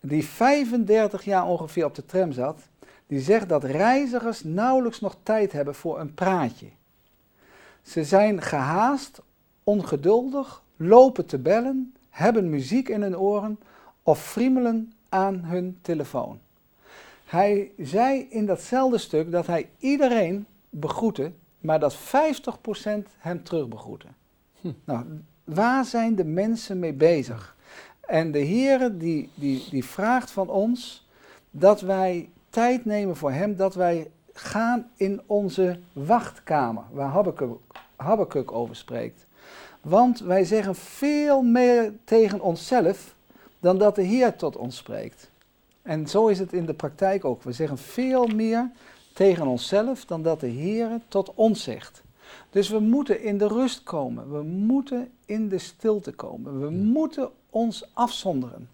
die 0.00 0.24
35 0.24 1.24
jaar 1.24 1.46
ongeveer 1.46 1.84
op 1.84 1.94
de 1.94 2.06
tram 2.06 2.32
zat, 2.32 2.60
die 3.06 3.20
zegt 3.20 3.48
dat 3.48 3.64
reizigers 3.64 4.44
nauwelijks 4.44 5.00
nog 5.00 5.16
tijd 5.22 5.52
hebben 5.52 5.74
voor 5.74 6.00
een 6.00 6.14
praatje. 6.14 6.68
Ze 7.82 8.04
zijn 8.04 8.42
gehaast, 8.42 9.22
ongeduldig, 9.64 10.62
lopen 10.76 11.26
te 11.26 11.38
bellen, 11.38 11.94
hebben 12.10 12.50
muziek 12.50 12.88
in 12.88 13.02
hun 13.02 13.18
oren 13.18 13.58
of 14.02 14.22
friemelen 14.22 14.92
aan 15.08 15.44
hun 15.44 15.78
telefoon. 15.82 16.38
Hij 17.24 17.70
zei 17.78 18.26
in 18.30 18.46
datzelfde 18.46 18.98
stuk 18.98 19.30
dat 19.30 19.46
hij 19.46 19.70
iedereen 19.78 20.46
begroette, 20.70 21.32
maar 21.60 21.80
dat 21.80 21.96
50% 21.96 21.98
hem 23.18 23.42
terugbegroette. 23.42 24.06
Hm. 24.60 24.72
Nou, 24.84 25.04
waar 25.44 25.84
zijn 25.84 26.14
de 26.14 26.24
mensen 26.24 26.78
mee 26.78 26.92
bezig? 26.92 27.56
En 28.00 28.32
de 28.32 28.38
Heer 28.38 28.98
die, 28.98 29.30
die, 29.34 29.66
die 29.70 29.84
vraagt 29.84 30.30
van 30.30 30.48
ons 30.48 31.06
dat 31.50 31.80
wij 31.80 32.30
tijd 32.48 32.84
nemen 32.84 33.16
voor 33.16 33.32
Hem, 33.32 33.56
dat 33.56 33.74
wij 33.74 34.10
gaan 34.32 34.90
in 34.96 35.20
onze 35.26 35.78
wachtkamer, 35.92 36.84
waar 36.90 37.08
Habakkuk, 37.08 37.58
Habakkuk 38.02 38.52
over 38.52 38.76
spreekt. 38.76 39.26
Want 39.80 40.20
wij 40.20 40.44
zeggen 40.44 40.74
veel 40.74 41.42
meer 41.42 41.92
tegen 42.04 42.40
onszelf 42.40 43.14
dan 43.60 43.78
dat 43.78 43.94
de 43.94 44.02
Heer 44.02 44.36
tot 44.36 44.56
ons 44.56 44.76
spreekt. 44.76 45.30
En 45.82 46.06
zo 46.06 46.26
is 46.26 46.38
het 46.38 46.52
in 46.52 46.66
de 46.66 46.74
praktijk 46.74 47.24
ook. 47.24 47.42
We 47.42 47.52
zeggen 47.52 47.78
veel 47.78 48.26
meer 48.26 48.70
tegen 49.14 49.46
onszelf 49.46 50.04
dan 50.04 50.22
dat 50.22 50.40
de 50.40 50.46
Heer 50.46 51.00
tot 51.08 51.34
ons 51.34 51.62
zegt. 51.62 52.02
Dus 52.50 52.68
we 52.68 52.78
moeten 52.78 53.22
in 53.22 53.38
de 53.38 53.46
rust 53.46 53.82
komen. 53.82 54.32
We 54.32 54.42
moeten 54.42 55.10
in 55.26 55.48
de 55.48 55.58
stilte 55.58 56.12
komen. 56.12 56.60
We 56.60 56.70
moeten 56.70 57.30
ons 57.50 57.88
afzonderen. 57.92 58.68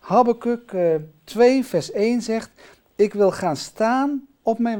Habakkuk 0.00 0.72
uh, 0.72 0.94
2 1.24 1.64
vers 1.64 1.90
1 1.90 2.22
zegt, 2.22 2.50
ik 2.94 3.12
wil 3.12 3.30
gaan 3.30 3.56
staan 3.56 4.26
op 4.42 4.58
mijn 4.58 4.78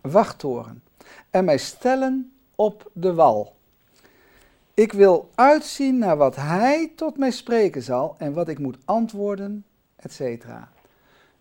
wachttoren 0.00 0.82
en 1.30 1.44
mij 1.44 1.58
stellen 1.58 2.32
op 2.60 2.90
de 2.92 3.14
wal. 3.14 3.54
Ik 4.74 4.92
wil 4.92 5.30
uitzien 5.34 5.98
naar 5.98 6.16
wat 6.16 6.36
hij 6.36 6.92
tot 6.96 7.16
mij 7.16 7.30
spreken 7.30 7.82
zal 7.82 8.14
en 8.18 8.32
wat 8.32 8.48
ik 8.48 8.58
moet 8.58 8.78
antwoorden, 8.84 9.64
etc. 9.96 10.44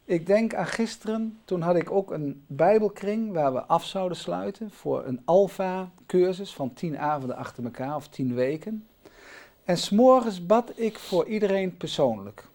Ik 0.03 0.25
denk 0.25 0.53
aan 0.53 0.65
gisteren, 0.65 1.39
toen 1.45 1.61
had 1.61 1.75
ik 1.75 1.91
ook 1.91 2.11
een 2.11 2.43
Bijbelkring 2.47 3.31
waar 3.31 3.53
we 3.53 3.61
af 3.61 3.85
zouden 3.85 4.17
sluiten 4.17 4.71
voor 4.71 5.05
een 5.05 5.21
Alpha-cursus 5.25 6.53
van 6.53 6.73
tien 6.73 6.97
avonden 6.97 7.37
achter 7.37 7.63
elkaar 7.63 7.95
of 7.95 8.07
tien 8.07 8.33
weken. 8.33 8.87
En 9.63 9.77
s'morgens 9.77 10.45
bad 10.45 10.71
ik 10.75 10.99
voor 10.99 11.25
iedereen 11.25 11.77
persoonlijk. 11.77 12.47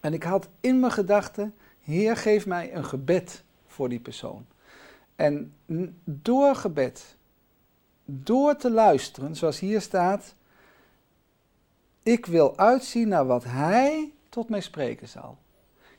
En 0.00 0.12
ik 0.12 0.22
had 0.22 0.48
in 0.60 0.80
mijn 0.80 0.92
gedachten, 0.92 1.54
Heer, 1.80 2.16
geef 2.16 2.46
mij 2.46 2.74
een 2.74 2.84
gebed 2.84 3.44
voor 3.66 3.88
die 3.88 4.00
persoon. 4.00 4.46
En 5.16 5.54
door 6.04 6.54
gebed, 6.54 7.13
door 8.04 8.56
te 8.56 8.70
luisteren, 8.70 9.36
zoals 9.36 9.60
hier 9.60 9.80
staat, 9.80 10.34
ik 12.02 12.26
wil 12.26 12.56
uitzien 12.56 13.08
naar 13.08 13.26
wat 13.26 13.44
hij 13.44 14.12
tot 14.28 14.48
mij 14.48 14.60
spreken 14.60 15.08
zal. 15.08 15.38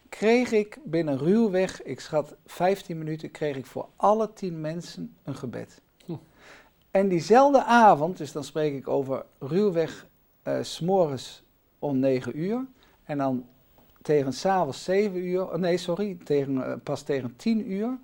Kreeg 0.10 0.52
ik 0.52 0.78
binnen 0.84 1.18
ruwweg, 1.18 1.84
ik 1.84 2.00
schat 2.00 2.36
15 2.46 2.98
minuten, 2.98 3.32
kreeg 3.32 3.56
ik 3.56 3.66
voor 3.66 3.88
alle 3.96 4.34
10 4.34 4.62
mensen 4.62 5.16
een 5.24 5.36
gebed. 5.36 5.82
Hm. 6.06 6.16
En 6.92 7.08
diezelfde 7.08 7.64
avond, 7.64 8.18
dus 8.18 8.32
dan 8.32 8.44
spreek 8.44 8.76
ik 8.76 8.88
over 8.88 9.26
ruwweg 9.40 10.08
eh, 10.44 10.58
s 10.62 10.74
s'morgens 10.74 11.44
om 11.80 12.00
9 12.00 12.40
uur. 12.40 12.66
En 13.04 13.18
dan 13.18 13.46
tegen 14.02 14.34
s'avonds 14.34 14.84
7 14.84 15.26
uur, 15.26 15.52
oh 15.52 15.56
nee 15.56 15.78
sorry, 15.78 16.18
tegen, 16.24 16.66
eh, 16.66 16.74
pas 16.84 17.02
tegen 17.02 17.36
10 17.36 17.72
uur, 17.72 17.98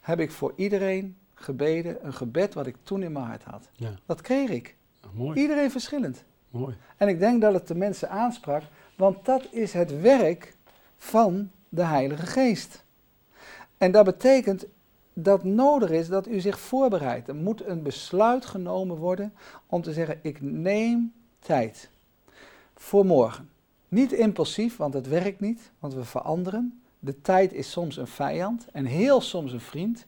heb 0.00 0.20
ik 0.20 0.30
voor 0.30 0.52
iedereen 0.56 1.16
gebeden, 1.40 2.06
een 2.06 2.14
gebed 2.14 2.54
wat 2.54 2.66
ik 2.66 2.76
toen 2.82 3.02
in 3.02 3.12
mijn 3.12 3.24
hart 3.24 3.44
had. 3.44 3.68
Ja, 3.72 3.90
Dat 4.06 4.20
kreeg 4.20 4.48
ik. 4.50 4.76
mooi, 5.12 5.40
Iedereen 5.40 5.70
verschillend. 5.70 6.24
mooi. 6.50 6.76
En 6.96 7.08
ik 7.08 7.18
denk 7.18 7.40
dat 7.40 7.52
het 7.52 7.66
de 7.68 7.74
mensen 7.74 8.10
aansprak, 8.10 8.62
want 8.96 9.24
dat 9.24 9.46
is 9.50 9.72
het 9.72 10.00
werk 10.00 10.56
van 10.96 11.50
de 11.68 11.82
Heilige 11.84 12.26
Geest. 12.26 12.84
En 13.78 13.92
dat 13.92 14.04
betekent 14.04 14.66
dat 15.12 15.44
nodig 15.44 15.90
is 15.90 16.08
dat 16.08 16.28
u 16.28 16.40
zich 16.40 16.58
voorbereidt. 16.60 17.28
Er 17.28 17.34
moet 17.34 17.66
een 17.66 17.82
besluit 17.82 18.46
genomen 18.46 18.96
worden 18.96 19.32
om 19.66 19.82
te 19.82 19.92
zeggen: 19.92 20.18
ik 20.22 20.40
neem 20.40 21.12
tijd 21.38 21.90
voor 22.74 23.06
morgen. 23.06 23.50
Niet 23.88 24.12
impulsief, 24.12 24.76
want 24.76 24.94
het 24.94 25.08
werkt 25.08 25.40
niet, 25.40 25.70
want 25.78 25.94
we 25.94 26.04
veranderen. 26.04 26.82
De 26.98 27.20
tijd 27.20 27.52
is 27.52 27.70
soms 27.70 27.96
een 27.96 28.06
vijand 28.06 28.66
en 28.72 28.84
heel 28.84 29.20
soms 29.20 29.52
een 29.52 29.60
vriend, 29.60 30.06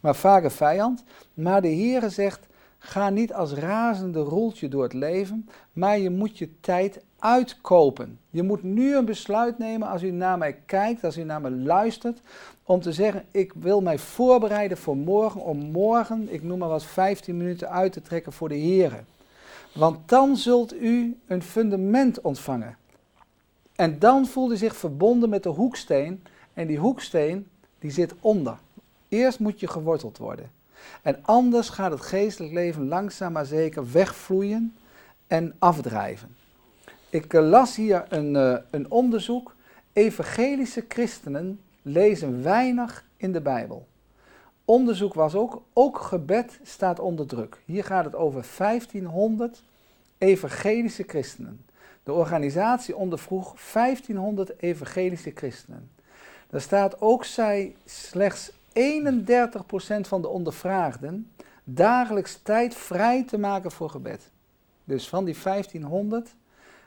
maar 0.00 0.24
een 0.24 0.50
vijand. 0.50 1.04
Maar 1.34 1.62
de 1.62 1.68
Heere 1.68 2.08
zegt: 2.08 2.46
ga 2.78 3.10
niet 3.10 3.32
als 3.32 3.52
razende 3.52 4.20
roeltje 4.20 4.68
door 4.68 4.82
het 4.82 4.92
leven, 4.92 5.48
maar 5.72 5.98
je 5.98 6.10
moet 6.10 6.38
je 6.38 6.60
tijd 6.60 7.00
uitkopen. 7.18 8.18
Je 8.30 8.42
moet 8.42 8.62
nu 8.62 8.96
een 8.96 9.04
besluit 9.04 9.58
nemen 9.58 9.88
als 9.88 10.02
u 10.02 10.10
naar 10.10 10.38
mij 10.38 10.52
kijkt, 10.66 11.04
als 11.04 11.16
u 11.16 11.22
naar 11.22 11.40
me 11.40 11.50
luistert, 11.50 12.20
om 12.62 12.80
te 12.80 12.92
zeggen: 12.92 13.24
ik 13.30 13.52
wil 13.52 13.80
mij 13.80 13.98
voorbereiden 13.98 14.76
voor 14.78 14.96
morgen, 14.96 15.40
om 15.40 15.58
morgen, 15.58 16.32
ik 16.32 16.42
noem 16.42 16.58
maar 16.58 16.68
wat, 16.68 16.84
15 16.84 17.36
minuten 17.36 17.70
uit 17.70 17.92
te 17.92 18.02
trekken 18.02 18.32
voor 18.32 18.48
de 18.48 18.58
Heere. 18.58 19.00
Want 19.74 20.08
dan 20.08 20.36
zult 20.36 20.74
u 20.74 21.18
een 21.26 21.42
fundament 21.42 22.20
ontvangen. 22.20 22.76
En 23.76 23.98
dan 23.98 24.26
voelt 24.26 24.52
u 24.52 24.56
zich 24.56 24.76
verbonden 24.76 25.28
met 25.28 25.42
de 25.42 25.48
hoeksteen. 25.48 26.22
En 26.54 26.66
die 26.66 26.78
hoeksteen, 26.78 27.48
die 27.78 27.90
zit 27.90 28.14
onder. 28.20 28.58
Eerst 29.10 29.38
moet 29.38 29.60
je 29.60 29.66
geworteld 29.66 30.18
worden. 30.18 30.50
En 31.02 31.18
anders 31.22 31.68
gaat 31.68 31.90
het 31.90 32.00
geestelijk 32.00 32.52
leven 32.52 32.88
langzaam 32.88 33.32
maar 33.32 33.46
zeker 33.46 33.92
wegvloeien 33.92 34.76
en 35.26 35.54
afdrijven. 35.58 36.36
Ik 37.08 37.34
eh, 37.34 37.48
las 37.48 37.76
hier 37.76 38.04
een, 38.08 38.36
eh, 38.36 38.56
een 38.70 38.90
onderzoek. 38.90 39.54
Evangelische 39.92 40.84
christenen 40.88 41.60
lezen 41.82 42.42
weinig 42.42 43.04
in 43.16 43.32
de 43.32 43.40
Bijbel. 43.40 43.86
Onderzoek 44.64 45.14
was 45.14 45.34
ook, 45.34 45.62
ook 45.72 45.98
gebed 45.98 46.60
staat 46.62 46.98
onder 46.98 47.26
druk. 47.26 47.62
Hier 47.64 47.84
gaat 47.84 48.04
het 48.04 48.14
over 48.14 48.44
1500 48.58 49.62
evangelische 50.18 51.04
christenen. 51.06 51.64
De 52.02 52.12
organisatie 52.12 52.96
ondervroeg 52.96 53.54
1500 53.72 54.52
evangelische 54.62 55.32
christenen. 55.34 55.90
Daar 56.50 56.60
staat 56.60 57.00
ook 57.00 57.24
zij 57.24 57.76
slechts 57.84 58.52
31% 58.72 60.00
van 60.00 60.22
de 60.22 60.28
ondervraagden 60.28 61.30
dagelijks 61.64 62.40
tijd 62.42 62.74
vrij 62.74 63.24
te 63.24 63.38
maken 63.38 63.70
voor 63.70 63.90
gebed. 63.90 64.30
Dus 64.84 65.08
van 65.08 65.24
die 65.24 65.36
1500 65.42 66.34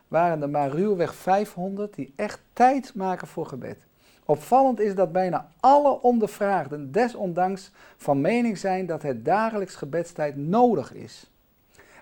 waren 0.07 0.41
er 0.41 0.49
maar 0.49 0.69
ruwweg 0.69 1.15
500 1.15 1.95
die 1.95 2.13
echt 2.15 2.41
tijd 2.53 2.95
maken 2.95 3.27
voor 3.27 3.45
gebed. 3.45 3.77
Opvallend 4.25 4.79
is 4.79 4.95
dat 4.95 5.11
bijna 5.11 5.47
alle 5.59 6.01
ondervraagden 6.01 6.91
desondanks 6.91 7.71
van 7.97 8.21
mening 8.21 8.57
zijn 8.57 8.85
dat 8.85 9.01
het 9.01 9.25
dagelijks 9.25 9.75
gebedstijd 9.75 10.35
nodig 10.37 10.93
is. 10.93 11.31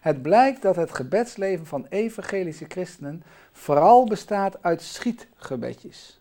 Het 0.02 0.22
blijkt 0.22 0.62
dat 0.62 0.76
het 0.76 0.96
gebedsleven 0.96 1.66
van 1.66 1.86
evangelische 1.90 2.66
christenen 2.68 3.24
vooral 3.52 4.06
bestaat 4.06 4.64
uit 4.64 4.82
schietgebedjes. 4.82 6.21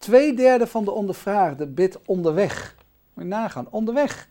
Tweederde 0.00 0.66
van 0.66 0.84
de 0.84 0.90
ondervraagden 0.90 1.74
bidt 1.74 1.98
onderweg. 2.06 2.76
Moet 3.14 3.24
je 3.24 3.30
nagaan, 3.30 3.70
onderweg. 3.70 4.28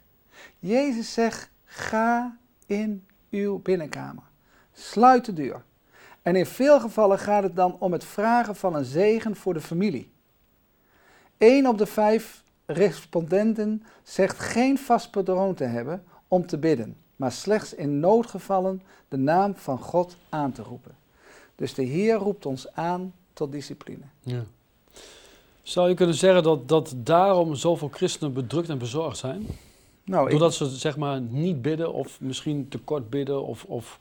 Jezus 0.59 1.13
zegt, 1.13 1.49
ga 1.65 2.37
in 2.65 3.05
uw 3.29 3.59
binnenkamer. 3.59 4.23
Sluit 4.73 5.25
de 5.25 5.33
deur. 5.33 5.63
En 6.21 6.35
in 6.35 6.45
veel 6.45 6.79
gevallen 6.79 7.19
gaat 7.19 7.43
het 7.43 7.55
dan 7.55 7.75
om 7.79 7.91
het 7.91 8.03
vragen 8.03 8.55
van 8.55 8.75
een 8.75 8.85
zegen 8.85 9.35
voor 9.35 9.53
de 9.53 9.61
familie. 9.61 10.11
Eén 11.37 11.67
op 11.67 11.77
de 11.77 11.85
vijf 11.85 12.43
respondenten 12.65 13.83
zegt 14.03 14.39
geen 14.39 14.77
vast 14.77 15.11
patroon 15.11 15.53
te 15.53 15.63
hebben 15.63 16.03
om 16.27 16.45
te 16.45 16.57
bidden, 16.57 16.97
maar 17.15 17.31
slechts 17.31 17.73
in 17.73 17.99
noodgevallen 17.99 18.81
de 19.07 19.17
naam 19.17 19.55
van 19.55 19.79
God 19.79 20.17
aan 20.29 20.51
te 20.51 20.61
roepen. 20.61 20.95
Dus 21.55 21.73
de 21.73 21.83
Heer 21.83 22.15
roept 22.15 22.45
ons 22.45 22.73
aan 22.73 23.13
tot 23.33 23.51
discipline. 23.51 24.05
Ja. 24.19 24.43
Zou 25.69 25.89
je 25.89 25.95
kunnen 25.95 26.15
zeggen 26.15 26.43
dat, 26.43 26.67
dat 26.67 26.93
daarom 26.97 27.55
zoveel 27.55 27.87
christenen 27.91 28.33
bedrukt 28.33 28.69
en 28.69 28.77
bezorgd 28.77 29.17
zijn? 29.17 29.45
Nou, 30.03 30.25
ik, 30.25 30.31
Doordat 30.31 30.53
ze 30.53 30.65
zeg 30.65 30.97
maar 30.97 31.21
niet 31.21 31.61
bidden 31.61 31.93
of 31.93 32.21
misschien 32.21 32.67
te 32.69 32.77
kort 32.79 33.09
bidden 33.09 33.45
of... 33.45 33.63
of 33.67 33.97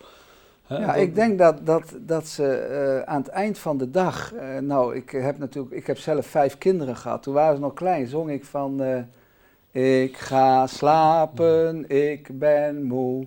hè, 0.66 0.78
ja, 0.78 0.87
dat- 0.87 0.96
ik 0.96 1.14
denk 1.14 1.38
dat, 1.38 1.66
dat, 1.66 1.94
dat 2.00 2.26
ze 2.28 2.46
eh, 2.54 3.12
aan 3.12 3.20
het 3.20 3.28
eind 3.30 3.58
van 3.58 3.78
de 3.78 3.90
dag. 3.90 4.34
eh, 4.34 4.58
nou, 4.58 4.96
ik 4.96 5.10
heb 5.10 5.38
natuurlijk. 5.38 5.75
Ik 5.75 5.87
heb 5.87 5.98
zelf 5.98 6.26
vijf 6.26 6.58
kinderen 6.58 6.96
gehad. 6.96 7.22
Toen 7.22 7.34
waren 7.34 7.54
ze 7.56 7.60
nog 7.62 7.75
klein. 7.75 8.06
Zong 8.06 8.30
ik 8.30 8.44
van. 8.44 8.82
eh, 8.82 10.02
ik 10.04 10.16
ga 10.16 10.66
slapen, 10.66 11.88
ik 11.88 12.38
ben 12.38 12.82
moe. 12.82 13.26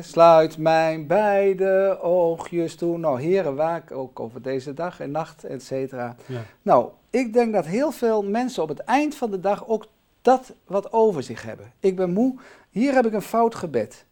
Sluit 0.00 0.58
mijn 0.58 1.06
beide 1.06 1.98
oogjes 2.02 2.74
toe. 2.74 2.98
Nou, 2.98 3.20
heren, 3.20 3.54
waak 3.54 3.92
ook 3.92 4.20
over 4.20 4.42
deze 4.42 4.74
dag 4.74 5.00
en 5.00 5.10
nacht, 5.10 5.44
et 5.44 5.62
cetera. 5.62 6.16
Ja. 6.26 6.42
Nou, 6.62 6.90
ik 7.10 7.32
denk 7.32 7.52
dat 7.52 7.66
heel 7.66 7.90
veel 7.90 8.24
mensen 8.24 8.62
op 8.62 8.68
het 8.68 8.78
eind 8.78 9.14
van 9.14 9.30
de 9.30 9.40
dag 9.40 9.68
ook 9.68 9.86
dat 10.22 10.52
wat 10.64 10.92
over 10.92 11.22
zich 11.22 11.42
hebben. 11.42 11.72
Ik 11.80 11.96
ben 11.96 12.12
moe, 12.12 12.34
hier 12.70 12.94
heb 12.94 13.06
ik 13.06 13.12
een 13.12 13.22
fout 13.22 13.54
gebed. 13.54 14.04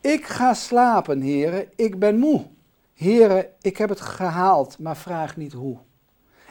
Ik 0.00 0.24
ga 0.24 0.54
slapen, 0.54 1.20
heren, 1.20 1.68
ik 1.76 1.98
ben 1.98 2.18
moe. 2.18 2.44
Heren, 2.94 3.46
ik 3.60 3.76
heb 3.76 3.88
het 3.88 4.00
gehaald, 4.00 4.78
maar 4.78 4.96
vraag 4.96 5.36
niet 5.36 5.52
hoe. 5.52 5.76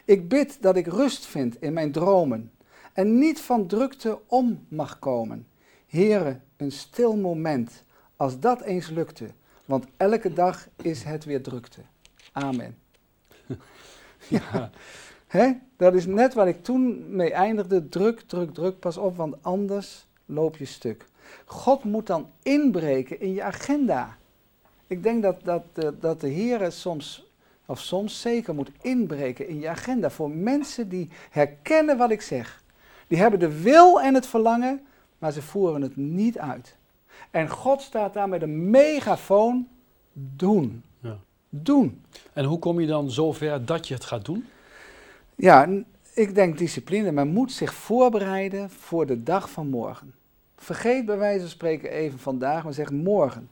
Ik 0.05 0.29
bid 0.29 0.57
dat 0.61 0.75
ik 0.75 0.87
rust 0.87 1.25
vind 1.25 1.61
in 1.61 1.73
mijn 1.73 1.91
dromen 1.91 2.51
en 2.93 3.19
niet 3.19 3.41
van 3.41 3.67
drukte 3.67 4.19
om 4.27 4.65
mag 4.67 4.99
komen. 4.99 5.47
Heren, 5.87 6.43
een 6.57 6.71
stil 6.71 7.15
moment, 7.15 7.83
als 8.21 8.39
dat 8.39 8.61
eens 8.61 8.89
lukte, 8.89 9.27
want 9.65 9.85
elke 9.97 10.33
dag 10.33 10.67
is 10.81 11.03
het 11.03 11.25
weer 11.25 11.41
drukte. 11.41 11.81
Amen. 12.31 12.77
Ja. 14.27 14.69
Hè? 15.27 15.51
Dat 15.77 15.93
is 15.93 16.05
net 16.05 16.33
waar 16.33 16.47
ik 16.47 16.63
toen 16.63 17.15
mee 17.15 17.33
eindigde. 17.33 17.89
Druk, 17.89 18.19
druk, 18.19 18.53
druk. 18.53 18.79
Pas 18.79 18.97
op, 18.97 19.17
want 19.17 19.35
anders 19.41 20.07
loop 20.25 20.57
je 20.57 20.65
stuk. 20.65 21.05
God 21.45 21.83
moet 21.83 22.07
dan 22.07 22.29
inbreken 22.41 23.19
in 23.19 23.33
je 23.33 23.43
agenda. 23.43 24.17
Ik 24.87 25.03
denk 25.03 25.23
dat, 25.23 25.43
dat, 25.43 25.63
eh, 25.73 25.89
dat 25.99 26.21
de 26.21 26.27
Heer 26.27 26.71
soms, 26.71 27.31
of 27.65 27.79
soms 27.79 28.21
zeker 28.21 28.55
moet 28.55 28.71
inbreken 28.81 29.47
in 29.47 29.59
je 29.59 29.69
agenda. 29.69 30.09
Voor 30.09 30.31
mensen 30.31 30.89
die 30.89 31.09
herkennen 31.29 31.97
wat 31.97 32.11
ik 32.11 32.21
zeg. 32.21 32.63
Die 33.07 33.17
hebben 33.17 33.39
de 33.39 33.61
wil 33.61 34.01
en 34.01 34.13
het 34.13 34.27
verlangen, 34.27 34.85
maar 35.17 35.31
ze 35.31 35.41
voeren 35.41 35.81
het 35.81 35.95
niet 35.95 36.37
uit. 36.37 36.79
En 37.31 37.49
God 37.49 37.81
staat 37.81 38.13
daar 38.13 38.29
met 38.29 38.41
een 38.41 38.69
megafoon. 38.69 39.67
Doen. 40.13 40.83
Ja. 40.99 41.17
Doen. 41.49 42.01
En 42.33 42.45
hoe 42.45 42.59
kom 42.59 42.79
je 42.79 42.87
dan 42.87 43.11
zover 43.11 43.65
dat 43.65 43.87
je 43.87 43.93
het 43.93 44.05
gaat 44.05 44.25
doen? 44.25 44.45
Ja, 45.35 45.67
ik 46.13 46.35
denk 46.35 46.57
discipline. 46.57 47.11
Men 47.11 47.27
moet 47.27 47.51
zich 47.51 47.73
voorbereiden 47.73 48.69
voor 48.69 49.05
de 49.05 49.23
dag 49.23 49.49
van 49.49 49.67
morgen. 49.67 50.13
Vergeet 50.55 51.05
bij 51.05 51.17
wijze 51.17 51.39
van 51.39 51.49
spreken 51.49 51.91
even 51.91 52.19
vandaag, 52.19 52.63
maar 52.63 52.73
zeg 52.73 52.91
morgen. 52.91 53.49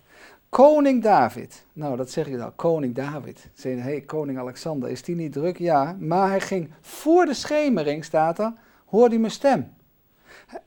Koning 0.49 1.03
David. 1.03 1.65
Nou, 1.73 1.97
dat 1.97 2.11
zeg 2.11 2.27
je 2.27 2.43
al. 2.43 2.51
Koning 2.51 2.95
David. 2.95 3.49
Zeg 3.53 3.75
hé, 3.75 3.81
hey, 3.81 4.01
koning 4.01 4.39
Alexander, 4.39 4.89
is 4.89 5.03
die 5.03 5.15
niet 5.15 5.33
druk? 5.33 5.57
Ja, 5.57 5.95
maar 5.99 6.29
hij 6.29 6.41
ging 6.41 6.69
voor 6.81 7.25
de 7.25 7.33
schemering, 7.33 8.05
staat 8.05 8.39
er, 8.39 8.53
hoorde 8.85 9.09
hij 9.09 9.19
mijn 9.19 9.31
stem. 9.31 9.73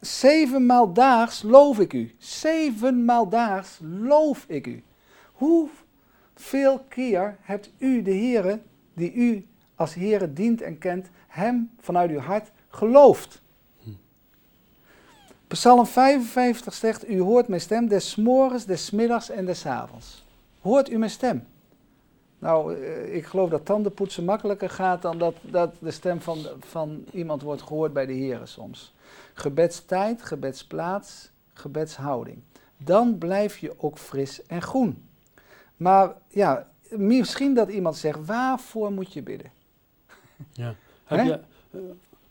Zevenmaal 0.00 0.92
daags 0.92 1.42
loof 1.42 1.78
ik 1.78 1.92
u. 1.92 2.14
Zevenmaal 2.18 3.28
daags 3.28 3.78
loof 3.82 4.44
ik 4.48 4.66
u. 4.66 4.82
Hoeveel 5.32 6.78
keer 6.88 7.36
hebt 7.40 7.70
u 7.78 8.02
de 8.02 8.14
Heere, 8.14 8.60
die 8.94 9.12
u 9.12 9.46
als 9.74 9.94
Heere 9.94 10.32
dient 10.32 10.60
en 10.60 10.78
kent, 10.78 11.10
hem 11.28 11.70
vanuit 11.80 12.10
uw 12.10 12.18
hart 12.18 12.50
geloofd? 12.68 13.42
Psalm 15.46 15.86
55 15.86 16.74
zegt, 16.74 17.08
u 17.08 17.20
hoort 17.20 17.48
mijn 17.48 17.60
stem 17.60 17.88
des 17.88 18.16
morgens, 18.16 18.64
des 18.64 18.90
middags 18.90 19.30
en 19.30 19.46
des 19.46 19.66
avonds. 19.66 20.26
Hoort 20.60 20.90
u 20.90 20.98
mijn 20.98 21.10
stem? 21.10 21.46
Nou, 22.42 22.76
eh, 22.76 23.14
ik 23.14 23.26
geloof 23.26 23.50
dat 23.50 23.64
tandenpoetsen 23.64 24.24
makkelijker 24.24 24.70
gaat 24.70 25.02
dan 25.02 25.18
dat, 25.18 25.34
dat 25.40 25.74
de 25.78 25.90
stem 25.90 26.20
van, 26.20 26.38
van 26.60 27.04
iemand 27.12 27.42
wordt 27.42 27.62
gehoord 27.62 27.92
bij 27.92 28.06
de 28.06 28.12
heren 28.12 28.48
soms. 28.48 28.92
Gebedstijd, 29.34 30.22
gebedsplaats, 30.22 31.30
gebedshouding. 31.52 32.38
Dan 32.76 33.18
blijf 33.18 33.58
je 33.58 33.74
ook 33.76 33.98
fris 33.98 34.46
en 34.46 34.62
groen. 34.62 35.02
Maar 35.76 36.12
ja, 36.28 36.68
misschien 36.90 37.54
dat 37.54 37.68
iemand 37.68 37.96
zegt, 37.96 38.26
waarvoor 38.26 38.92
moet 38.92 39.12
je 39.12 39.22
bidden? 39.22 39.50
Ja. 40.52 40.74
Heb 41.04 41.24
je, 41.24 41.40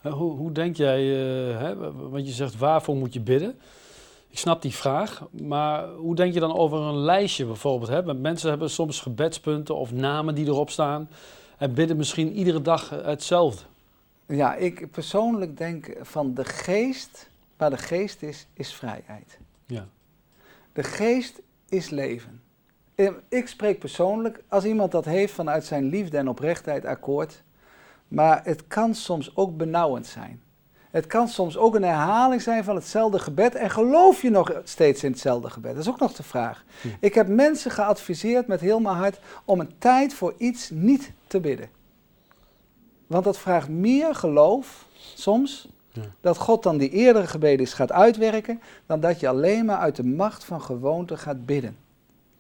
uh, 0.02 0.14
hoe, 0.14 0.36
hoe, 0.36 0.52
denk 0.52 0.76
jij, 0.76 1.04
uh, 1.04 1.60
hè, 1.60 1.92
want 2.10 2.28
je 2.28 2.34
zegt 2.34 2.58
waarvoor 2.58 2.96
moet 2.96 3.14
je 3.14 3.22
bidden? 3.22 3.60
Ik 4.32 4.38
snap 4.38 4.62
die 4.62 4.76
vraag, 4.76 5.28
maar 5.32 5.90
hoe 5.90 6.16
denk 6.16 6.34
je 6.34 6.40
dan 6.40 6.54
over 6.54 6.78
een 6.78 6.98
lijstje 6.98 7.46
bijvoorbeeld? 7.46 7.90
Hè? 7.90 8.14
Mensen 8.14 8.50
hebben 8.50 8.70
soms 8.70 9.00
gebedspunten 9.00 9.76
of 9.76 9.92
namen 9.92 10.36
die 10.36 10.46
erop 10.46 10.70
staan 10.70 11.10
en 11.58 11.74
bidden 11.74 11.98
misschien 11.98 12.32
iedere 12.32 12.62
dag 12.62 12.90
hetzelfde. 12.90 13.62
Ja, 14.26 14.56
ik 14.56 14.92
persoonlijk 14.92 15.58
denk 15.58 15.96
van 16.02 16.34
de 16.34 16.46
geest, 16.46 17.30
waar 17.58 17.70
de 17.70 17.78
geest 17.78 18.22
is, 18.22 18.48
is 18.54 18.74
vrijheid. 18.74 19.40
Ja. 19.66 19.88
De 20.74 20.84
geest 20.84 21.42
is 21.70 21.90
leven. 21.90 22.42
Ik 23.30 23.48
spreek 23.48 23.80
persoonlijk, 23.80 24.44
als 24.48 24.66
iemand 24.66 24.92
dat 24.92 25.06
heeft 25.06 25.34
vanuit 25.34 25.66
zijn 25.66 25.86
liefde 25.86 26.18
en 26.18 26.30
oprechtheid, 26.30 26.86
akkoord. 26.86 27.44
Maar 28.08 28.42
het 28.44 28.68
kan 28.68 28.96
soms 28.96 29.36
ook 29.36 29.58
benauwend 29.58 30.08
zijn. 30.08 30.42
Het 30.92 31.08
kan 31.08 31.28
soms 31.28 31.58
ook 31.58 31.76
een 31.76 31.84
herhaling 31.84 32.42
zijn 32.42 32.64
van 32.64 32.76
hetzelfde 32.76 33.20
gebed. 33.20 33.56
En 33.56 33.70
geloof 33.70 34.22
je 34.22 34.30
nog 34.30 34.62
steeds 34.64 35.04
in 35.04 35.12
hetzelfde 35.12 35.50
gebed? 35.50 35.72
Dat 35.74 35.82
is 35.82 35.90
ook 35.90 36.00
nog 36.00 36.14
de 36.14 36.24
vraag. 36.24 36.64
Hm. 36.82 36.88
Ik 37.00 37.14
heb 37.14 37.28
mensen 37.28 37.72
geadviseerd 37.72 38.48
met 38.48 38.62
heel 38.62 38.80
mijn 38.80 38.96
hart 38.96 39.20
om 39.46 39.60
een 39.60 39.72
tijd 39.78 40.14
voor 40.14 40.34
iets 40.38 40.70
niet 40.70 41.12
te 41.28 41.40
bidden. 41.40 41.70
Want 43.08 43.24
dat 43.24 43.38
vraagt 43.38 43.70
meer 43.70 44.16
geloof, 44.16 44.88
soms, 45.16 45.68
ja. 45.92 46.02
dat 46.22 46.38
God 46.38 46.64
dan 46.64 46.78
die 46.78 46.90
eerdere 46.90 47.28
gebeden 47.28 47.66
is 47.66 47.74
gaat 47.74 47.92
uitwerken, 47.92 48.62
dan 48.86 49.00
dat 49.00 49.20
je 49.20 49.28
alleen 49.28 49.66
maar 49.66 49.78
uit 49.78 49.96
de 49.96 50.06
macht 50.06 50.44
van 50.44 50.62
gewoonte 50.62 51.18
gaat 51.18 51.46
bidden. 51.46 51.76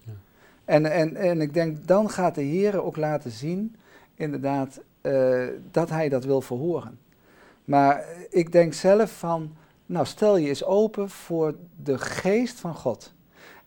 Ja. 0.03 0.11
En, 0.65 0.85
en, 0.85 1.15
en 1.15 1.41
ik 1.41 1.53
denk, 1.53 1.87
dan 1.87 2.09
gaat 2.09 2.35
de 2.35 2.41
Heer 2.41 2.83
ook 2.83 2.97
laten 2.97 3.31
zien, 3.31 3.75
inderdaad, 4.15 4.79
uh, 5.01 5.47
dat 5.71 5.89
Hij 5.89 6.09
dat 6.09 6.23
wil 6.23 6.41
verhoren. 6.41 6.99
Maar 7.71 8.05
ik 8.29 8.51
denk 8.51 8.73
zelf 8.73 9.11
van, 9.11 9.55
nou 9.85 10.05
stel 10.05 10.37
je 10.37 10.47
eens 10.47 10.63
open 10.63 11.09
voor 11.09 11.55
de 11.83 11.97
geest 11.97 12.59
van 12.59 12.75
God. 12.75 13.13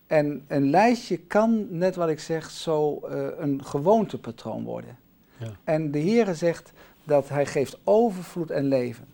En 0.06 0.44
een 0.48 0.70
lijstje 0.70 1.18
kan, 1.18 1.66
net 1.70 1.96
wat 1.96 2.08
ik 2.08 2.20
zeg, 2.20 2.50
zo 2.50 3.00
uh, 3.04 3.26
een 3.38 3.64
gewoontepatroon 3.64 4.64
worden. 4.64 4.98
Ja. 5.36 5.50
En 5.64 5.90
de 5.90 5.98
Heere 5.98 6.34
zegt 6.34 6.72
dat 7.04 7.28
Hij 7.28 7.46
geeft 7.46 7.78
overvloed 7.84 8.50
en 8.50 8.64
leven. 8.64 9.06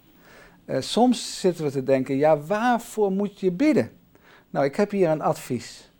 Uh, 0.64 0.80
soms 0.80 1.40
zitten 1.40 1.64
we 1.64 1.70
te 1.70 1.82
denken, 1.82 2.16
ja 2.16 2.38
waarvoor 2.38 3.12
moet 3.12 3.40
je 3.40 3.50
bidden? 3.50 3.90
Nou, 4.50 4.64
ik 4.64 4.76
heb 4.76 4.90
hier 4.90 5.09
een 5.09 5.23
advies. 5.23 5.90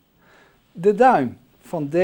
De 0.73 0.95
duim 0.95 1.39
van 1.61 1.89
D. 1.89 1.97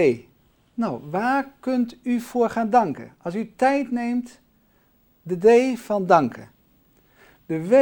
Nou, 0.75 1.00
waar 1.11 1.49
kunt 1.61 1.97
u 2.02 2.21
voor 2.21 2.50
gaan 2.50 2.71
danken? 2.71 3.12
Als 3.23 3.35
u 3.35 3.52
tijd 3.57 3.90
neemt, 3.90 4.40
de 5.23 5.75
D 5.75 5.78
van 5.78 6.07
danken. 6.07 6.55
De 7.47 7.67
W, 7.67 7.75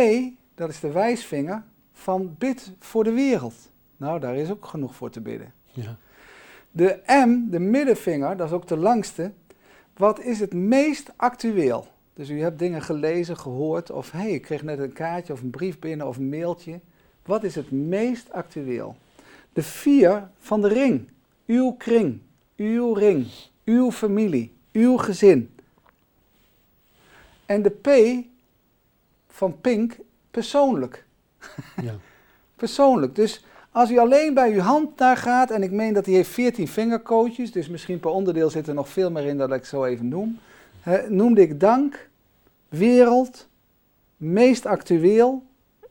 dat 0.55 0.69
is 0.69 0.81
de 0.81 0.93
wijsvinger 0.93 1.63
van 1.93 2.35
bid 2.39 2.73
voor 2.79 3.05
de 3.05 3.13
wereld. 3.13 3.55
Nou, 3.97 4.21
daar 4.21 4.37
is 4.37 4.51
ook 4.51 4.67
genoeg 4.67 4.95
voor 4.95 5.11
te 5.11 5.21
bidden. 5.21 5.53
Ja. 5.67 5.97
De 6.71 7.03
M, 7.07 7.51
de 7.51 7.59
middenvinger, 7.59 8.37
dat 8.37 8.47
is 8.47 8.53
ook 8.53 8.67
de 8.67 8.77
langste. 8.77 9.33
Wat 9.97 10.21
is 10.21 10.41
het 10.41 10.55
meest 10.55 11.13
actueel? 11.17 11.87
Dus 12.15 12.31
u 12.31 12.41
hebt 12.41 12.59
dingen 12.59 12.83
gelezen, 12.83 13.37
gehoord, 13.37 13.91
of 13.91 14.11
hé, 14.11 14.19
hey, 14.19 14.31
ik 14.31 14.43
kreeg 14.43 14.63
net 14.63 14.79
een 14.79 14.93
kaartje 14.93 15.33
of 15.33 15.41
een 15.41 15.51
brief 15.51 15.79
binnen 15.79 16.07
of 16.07 16.17
een 16.17 16.29
mailtje. 16.29 16.81
Wat 17.23 17.45
is 17.45 17.55
het 17.55 17.71
meest 17.71 18.33
actueel? 18.33 18.97
De 19.53 19.63
vier 19.63 20.29
van 20.39 20.61
de 20.61 20.69
ring. 20.69 21.09
Uw 21.47 21.73
kring, 21.73 22.21
uw 22.57 22.93
ring, 22.93 23.27
uw 23.65 23.91
familie, 23.91 24.53
uw 24.73 24.97
gezin. 24.97 25.51
En 27.47 27.63
de 27.63 27.71
P 27.71 27.89
van 29.35 29.61
Pink 29.61 29.97
persoonlijk. 30.31 31.05
Ja. 31.83 31.95
persoonlijk. 32.57 33.15
Dus 33.15 33.45
als 33.71 33.91
u 33.91 33.99
alleen 33.99 34.35
bij 34.35 34.53
uw 34.53 34.61
hand 34.61 34.99
daar 34.99 35.17
gaat, 35.17 35.51
en 35.51 35.63
ik 35.63 35.71
meen 35.71 35.93
dat 35.93 36.07
hij 36.07 36.15
heeft 36.15 36.31
14 36.31 36.69
vingercoaches, 36.69 37.53
dus 37.53 37.69
misschien 37.69 38.01
per 38.01 38.11
onderdeel 38.11 38.51
zit 38.51 38.69
er 38.69 38.75
nog 38.75 38.89
veel 38.89 39.11
meer 39.11 39.25
in 39.25 39.39
dat 39.39 39.53
ik 39.53 39.65
zo 39.65 39.85
even 39.85 40.09
noem. 40.09 40.39
noemde 41.09 41.41
ik 41.41 41.61
dank, 41.61 42.09
wereld, 42.69 43.49
meest 44.17 44.67
actueel, 44.67 45.43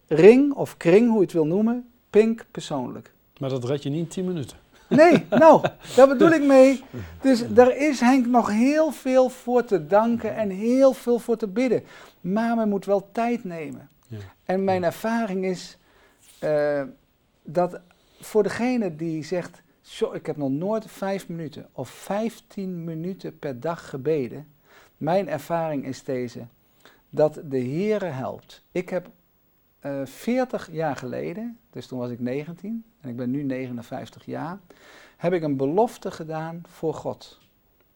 ring 0.08 0.53
of 0.53 0.77
kring, 0.77 1.08
hoe 1.08 1.17
je 1.17 1.23
het 1.23 1.34
wil 1.34 1.45
noemen, 1.45 1.88
pink 2.10 2.45
persoonlijk. 2.51 3.12
Maar 3.39 3.49
dat 3.49 3.63
red 3.63 3.84
je 3.84 3.89
niet 3.89 3.99
in 3.99 4.08
10 4.08 4.25
minuten. 4.25 4.58
Nee, 4.89 5.26
nou, 5.30 5.62
daar 5.96 6.08
bedoel 6.08 6.32
ik 6.32 6.43
mee. 6.43 6.84
Dus 7.22 7.41
er 7.41 7.78
is 7.78 8.00
Henk 8.00 8.26
nog 8.26 8.50
heel 8.50 8.91
veel 8.91 9.30
voor 9.30 9.63
te 9.63 9.88
danken 9.88 10.36
en 10.36 10.50
heel 10.50 10.93
veel 10.93 11.19
voor 11.19 11.38
te 11.38 11.48
bidden. 11.48 11.84
Maar 12.22 12.56
men 12.56 12.69
moet 12.69 12.86
wel 12.86 13.10
tijd 13.12 13.43
nemen. 13.43 13.89
Ja. 14.08 14.17
En 14.43 14.63
mijn 14.63 14.84
ervaring 14.84 15.46
is 15.46 15.78
uh, 16.43 16.82
dat 17.43 17.80
voor 18.19 18.43
degene 18.43 18.96
die 18.96 19.24
zegt, 19.24 19.62
ik 20.13 20.26
heb 20.26 20.38
nog 20.38 20.50
nooit 20.50 20.86
vijf 20.91 21.28
minuten 21.28 21.67
of 21.72 21.89
vijftien 21.89 22.84
minuten 22.84 23.39
per 23.39 23.60
dag 23.60 23.89
gebeden. 23.89 24.48
Mijn 24.98 25.30
ervaring 25.30 25.86
is 25.86 26.04
deze, 26.04 26.46
dat 27.10 27.39
de 27.46 27.60
Heere 27.60 28.06
helpt. 28.06 28.63
Ik 28.72 28.89
heb 28.89 29.10
uh, 29.82 30.02
eh, 30.02 30.08
40 30.08 30.72
jaar 30.72 30.96
geleden, 30.96 31.58
dus 31.69 31.88
toen 31.88 32.00
was 32.00 32.10
ik 32.10 32.19
19 32.19 32.86
en 33.04 33.10
ik 33.10 33.16
ben 33.16 33.32
nu 33.32 33.44
59 33.44 34.26
jaar, 34.26 34.60
heb 35.18 35.34
ik 35.34 35.44
een 35.44 35.58
belofte 35.58 36.12
gedaan 36.12 36.62
voor 36.68 36.94
God 36.94 37.39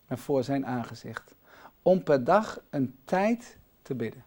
en 0.07 0.17
voor 0.17 0.43
zijn 0.43 0.65
aangezicht. 0.65 1.35
Om 1.81 2.03
per 2.03 2.23
dag 2.23 2.61
een 2.69 2.95
tijd 3.05 3.57
te 3.81 3.95
bidden. 3.95 4.23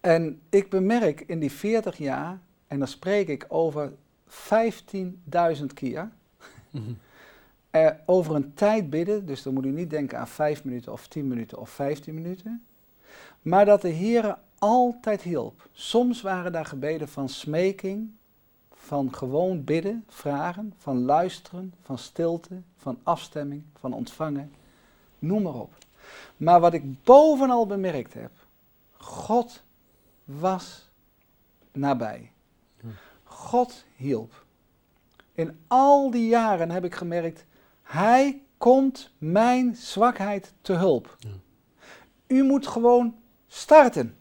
En 0.00 0.40
ik 0.48 0.70
bemerk 0.70 1.20
in 1.20 1.40
die 1.40 1.52
40 1.52 1.96
jaar, 1.98 2.38
en 2.66 2.78
dan 2.78 2.88
spreek 2.88 3.28
ik 3.28 3.44
over 3.48 3.92
15.000 4.28 5.64
keer, 5.74 6.10
mm 6.70 6.98
over 8.06 8.34
een 8.34 8.54
tijd 8.54 8.90
bidden, 8.90 9.26
dus 9.26 9.42
dan 9.42 9.54
moet 9.54 9.64
u 9.64 9.70
niet 9.70 9.90
denken 9.90 10.18
aan 10.18 10.28
5 10.28 10.64
minuten 10.64 10.92
of 10.92 11.08
10 11.08 11.28
minuten 11.28 11.58
of 11.58 11.70
15 11.70 12.14
minuten, 12.14 12.64
maar 13.42 13.64
dat 13.64 13.82
de 13.82 13.88
Heer 13.88 14.38
altijd 14.58 15.22
hielp. 15.22 15.68
Soms 15.72 16.22
waren 16.22 16.52
daar 16.52 16.64
gebeden 16.64 17.08
van 17.08 17.28
smeking, 17.28 18.10
van 18.82 19.14
gewoon 19.14 19.64
bidden, 19.64 20.04
vragen, 20.08 20.74
van 20.78 21.04
luisteren, 21.04 21.74
van 21.82 21.98
stilte, 21.98 22.62
van 22.76 22.98
afstemming, 23.02 23.64
van 23.78 23.92
ontvangen, 23.92 24.52
noem 25.18 25.42
maar 25.42 25.54
op. 25.54 25.72
Maar 26.36 26.60
wat 26.60 26.72
ik 26.72 27.02
bovenal 27.02 27.66
bemerkt 27.66 28.14
heb, 28.14 28.30
God 28.96 29.62
was 30.24 30.88
nabij. 31.72 32.32
God 33.24 33.84
hielp. 33.96 34.44
In 35.34 35.58
al 35.66 36.10
die 36.10 36.28
jaren 36.28 36.70
heb 36.70 36.84
ik 36.84 36.94
gemerkt, 36.94 37.44
Hij 37.82 38.42
komt 38.58 39.10
mijn 39.18 39.76
zwakheid 39.76 40.52
te 40.60 40.72
hulp. 40.72 41.16
U 42.26 42.42
moet 42.42 42.66
gewoon 42.66 43.14
starten. 43.46 44.16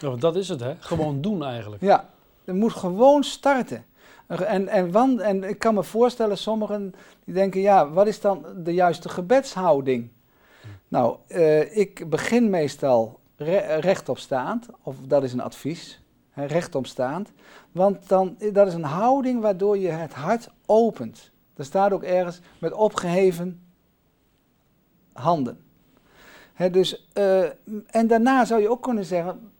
Ja, 0.00 0.16
dat 0.16 0.36
is 0.36 0.48
het, 0.48 0.60
hè? 0.60 0.74
Gewoon 0.78 1.20
doen 1.20 1.44
eigenlijk. 1.44 1.82
Ja, 1.82 2.11
je 2.44 2.52
moet 2.52 2.72
gewoon 2.72 3.24
starten. 3.24 3.84
En, 4.26 4.68
en, 4.68 5.20
en 5.20 5.44
ik 5.44 5.58
kan 5.58 5.74
me 5.74 5.82
voorstellen, 5.82 6.38
sommigen 6.38 6.94
die 7.24 7.34
denken, 7.34 7.60
ja, 7.60 7.90
wat 7.90 8.06
is 8.06 8.20
dan 8.20 8.44
de 8.56 8.74
juiste 8.74 9.08
gebedshouding? 9.08 10.10
Nou, 10.88 11.16
uh, 11.28 11.76
ik 11.76 12.10
begin 12.10 12.50
meestal 12.50 13.20
re 13.36 13.56
rechtopstaand, 13.80 14.66
of 14.82 14.96
dat 15.06 15.22
is 15.22 15.32
een 15.32 15.40
advies, 15.40 16.02
rechtopstaand. 16.34 17.32
Want 17.72 18.08
dan, 18.08 18.36
dat 18.52 18.66
is 18.66 18.74
een 18.74 18.82
houding 18.82 19.40
waardoor 19.40 19.78
je 19.78 19.88
het 19.88 20.12
hart 20.12 20.48
opent. 20.66 21.30
Er 21.56 21.64
staat 21.64 21.92
ook 21.92 22.02
ergens 22.02 22.40
met 22.60 22.72
opgeheven 22.72 23.62
handen. 25.12 25.60
dus, 26.70 27.08
uh, 27.18 27.44
en 27.86 28.06
daarna 28.06 28.44
zou 28.44 28.60
je 28.60 28.70
ook 28.70 28.82
kunnen 28.82 29.04
zeggen, 29.04 29.52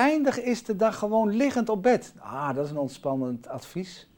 eindig 0.00 0.40
is 0.40 0.64
de 0.64 0.76
dag 0.76 0.98
gewoon 0.98 1.36
liggend 1.36 1.68
op 1.68 1.82
bed. 1.82 2.12
Ah, 2.18 2.54
dat 2.54 2.64
is 2.64 2.70
een 2.70 2.78
ontspannend 2.78 3.48
advies. 3.48 4.08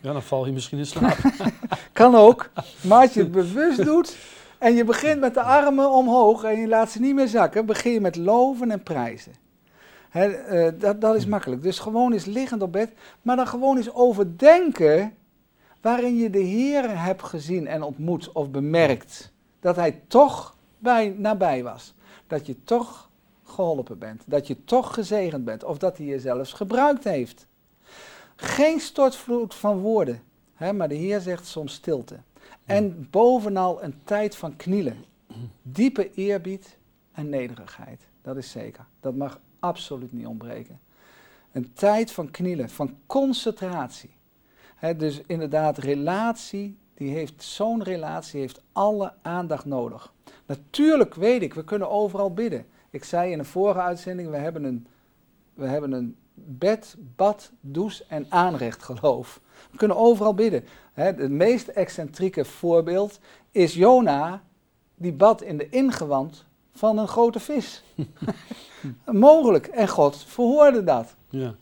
Ja, 0.00 0.12
dan 0.12 0.22
val 0.22 0.46
je 0.46 0.52
misschien 0.52 0.78
in 0.78 0.86
slaap. 0.86 1.16
kan 1.92 2.14
ook. 2.14 2.50
Maar 2.82 3.00
als 3.00 3.14
je 3.14 3.20
het 3.20 3.32
bewust 3.42 3.84
doet 3.84 4.16
en 4.58 4.74
je 4.74 4.84
begint 4.84 5.20
met 5.20 5.34
de 5.34 5.42
armen 5.42 5.90
omhoog 5.90 6.44
en 6.44 6.60
je 6.60 6.68
laat 6.68 6.90
ze 6.90 7.00
niet 7.00 7.14
meer 7.14 7.28
zakken, 7.28 7.66
begin 7.66 7.92
je 7.92 8.00
met 8.00 8.16
loven 8.16 8.70
en 8.70 8.82
prijzen. 8.82 9.32
Eh, 10.10 10.68
dat, 10.78 11.00
dat 11.00 11.14
is 11.14 11.26
makkelijk. 11.26 11.62
Dus 11.62 11.78
gewoon 11.78 12.12
eens 12.12 12.24
liggend 12.24 12.62
op 12.62 12.72
bed, 12.72 12.92
maar 13.22 13.36
dan 13.36 13.46
gewoon 13.46 13.76
eens 13.76 13.94
overdenken 13.94 15.14
waarin 15.80 16.16
je 16.16 16.30
de 16.30 16.38
Heer 16.38 17.02
hebt 17.04 17.22
gezien 17.22 17.66
en 17.66 17.82
ontmoet 17.82 18.32
of 18.32 18.50
bemerkt. 18.50 19.32
Dat 19.60 19.76
Hij 19.76 20.02
toch 20.08 20.56
bij, 20.78 21.14
nabij 21.18 21.62
was. 21.62 21.94
Dat 22.26 22.46
je 22.46 22.64
toch 22.64 23.10
geholpen 23.52 23.98
bent. 23.98 24.22
Dat 24.26 24.46
je 24.46 24.64
toch 24.64 24.94
gezegend 24.94 25.44
bent. 25.44 25.64
Of 25.64 25.78
dat 25.78 25.96
hij 25.96 26.06
je 26.06 26.20
zelfs 26.20 26.52
gebruikt 26.52 27.04
heeft. 27.04 27.46
Geen 28.36 28.80
stortvloed 28.80 29.54
van 29.54 29.78
woorden. 29.78 30.22
Hè, 30.54 30.72
maar 30.72 30.88
de 30.88 30.94
Heer 30.94 31.20
zegt 31.20 31.46
soms 31.46 31.72
stilte. 31.72 32.16
En 32.64 33.08
bovenal 33.10 33.82
een 33.82 33.94
tijd 34.04 34.36
van 34.36 34.56
knielen. 34.56 35.04
Diepe 35.62 36.10
eerbied 36.14 36.76
en 37.12 37.28
nederigheid. 37.28 38.00
Dat 38.22 38.36
is 38.36 38.50
zeker. 38.50 38.84
Dat 39.00 39.14
mag 39.14 39.40
absoluut 39.58 40.12
niet 40.12 40.26
ontbreken. 40.26 40.80
Een 41.52 41.72
tijd 41.72 42.12
van 42.12 42.30
knielen, 42.30 42.70
van 42.70 42.96
concentratie. 43.06 44.10
dus 44.96 45.20
inderdaad, 45.26 45.78
relatie, 45.78 46.76
die 46.94 47.10
heeft 47.10 47.42
zo'n 47.42 47.82
relatie, 47.82 48.40
heeft 48.40 48.62
alle 48.72 49.12
aandacht 49.22 49.64
nodig. 49.64 50.12
Natuurlijk 50.46 51.14
weet 51.14 51.42
ik, 51.42 51.54
we 51.54 51.64
kunnen 51.64 51.90
overal 51.90 52.32
bidden. 52.32 52.66
Ik 52.92 53.04
zei 53.04 53.32
in 53.32 53.38
een 53.38 53.44
vorige 53.44 53.80
uitzending, 53.80 54.30
we 54.30 54.36
hebben 54.36 54.64
een, 54.64 54.86
we 55.54 55.66
hebben 55.66 55.92
een 55.92 56.16
bed, 56.34 56.96
bad, 57.16 57.50
douche 57.60 58.04
en 58.08 58.26
aanrecht 58.28 58.82
geloof. 58.82 59.40
We 59.70 59.76
kunnen 59.76 59.96
overal 59.96 60.34
bidden. 60.34 60.64
het 60.92 61.30
meest 61.30 61.68
excentrieke 61.68 62.44
voorbeeld 62.44 63.20
is 63.50 63.74
Jona, 63.74 64.42
die 64.94 65.12
bad 65.12 65.42
in 65.42 65.58
de 65.58 65.68
ingewand 65.68 66.44
van 66.72 66.98
een 66.98 67.08
grote 67.08 67.40
vis. 67.40 67.82
Mogelijk. 69.06 69.66
En 69.66 69.88
God 69.88 70.16
verhoorde 70.16 70.84
dat. 70.84 71.14
Ja. 71.28 71.54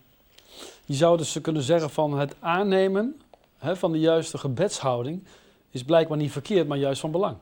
Je 0.85 0.95
zou 0.95 1.16
dus 1.16 1.40
kunnen 1.40 1.62
zeggen 1.62 1.90
van 1.90 2.19
het 2.19 2.35
aannemen 2.40 3.21
van 3.59 3.93
de 3.93 4.01
juiste 4.01 4.38
gebedshouding 4.38 5.25
is 5.71 5.85
blijkbaar 5.85 6.19
niet 6.19 6.33
verkeerd, 6.33 6.69
maar 6.69 6.79
juist 6.79 7.01
van 7.01 7.11
belang. 7.11 7.37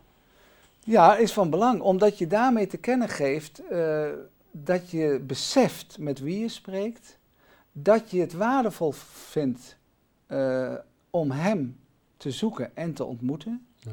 Ja, 0.88 1.16
is 1.16 1.33
van 1.33 1.51
belang, 1.51 1.81
omdat 1.81 2.18
je 2.18 2.27
daarmee 2.27 2.66
te 2.66 2.77
kennen 2.77 3.09
geeft 3.09 3.62
uh, 3.70 4.09
dat 4.51 4.90
je 4.90 5.20
beseft 5.27 5.98
met 5.98 6.20
wie 6.20 6.38
je 6.38 6.48
spreekt, 6.48 7.18
dat 7.72 8.11
je 8.11 8.20
het 8.20 8.33
waardevol 8.33 8.92
vindt 8.92 9.77
uh, 10.29 10.74
om 11.11 11.31
Hem 11.31 11.81
te 12.16 12.31
zoeken 12.31 12.77
en 12.77 12.92
te 12.92 13.05
ontmoeten. 13.05 13.66
Ja. 13.77 13.90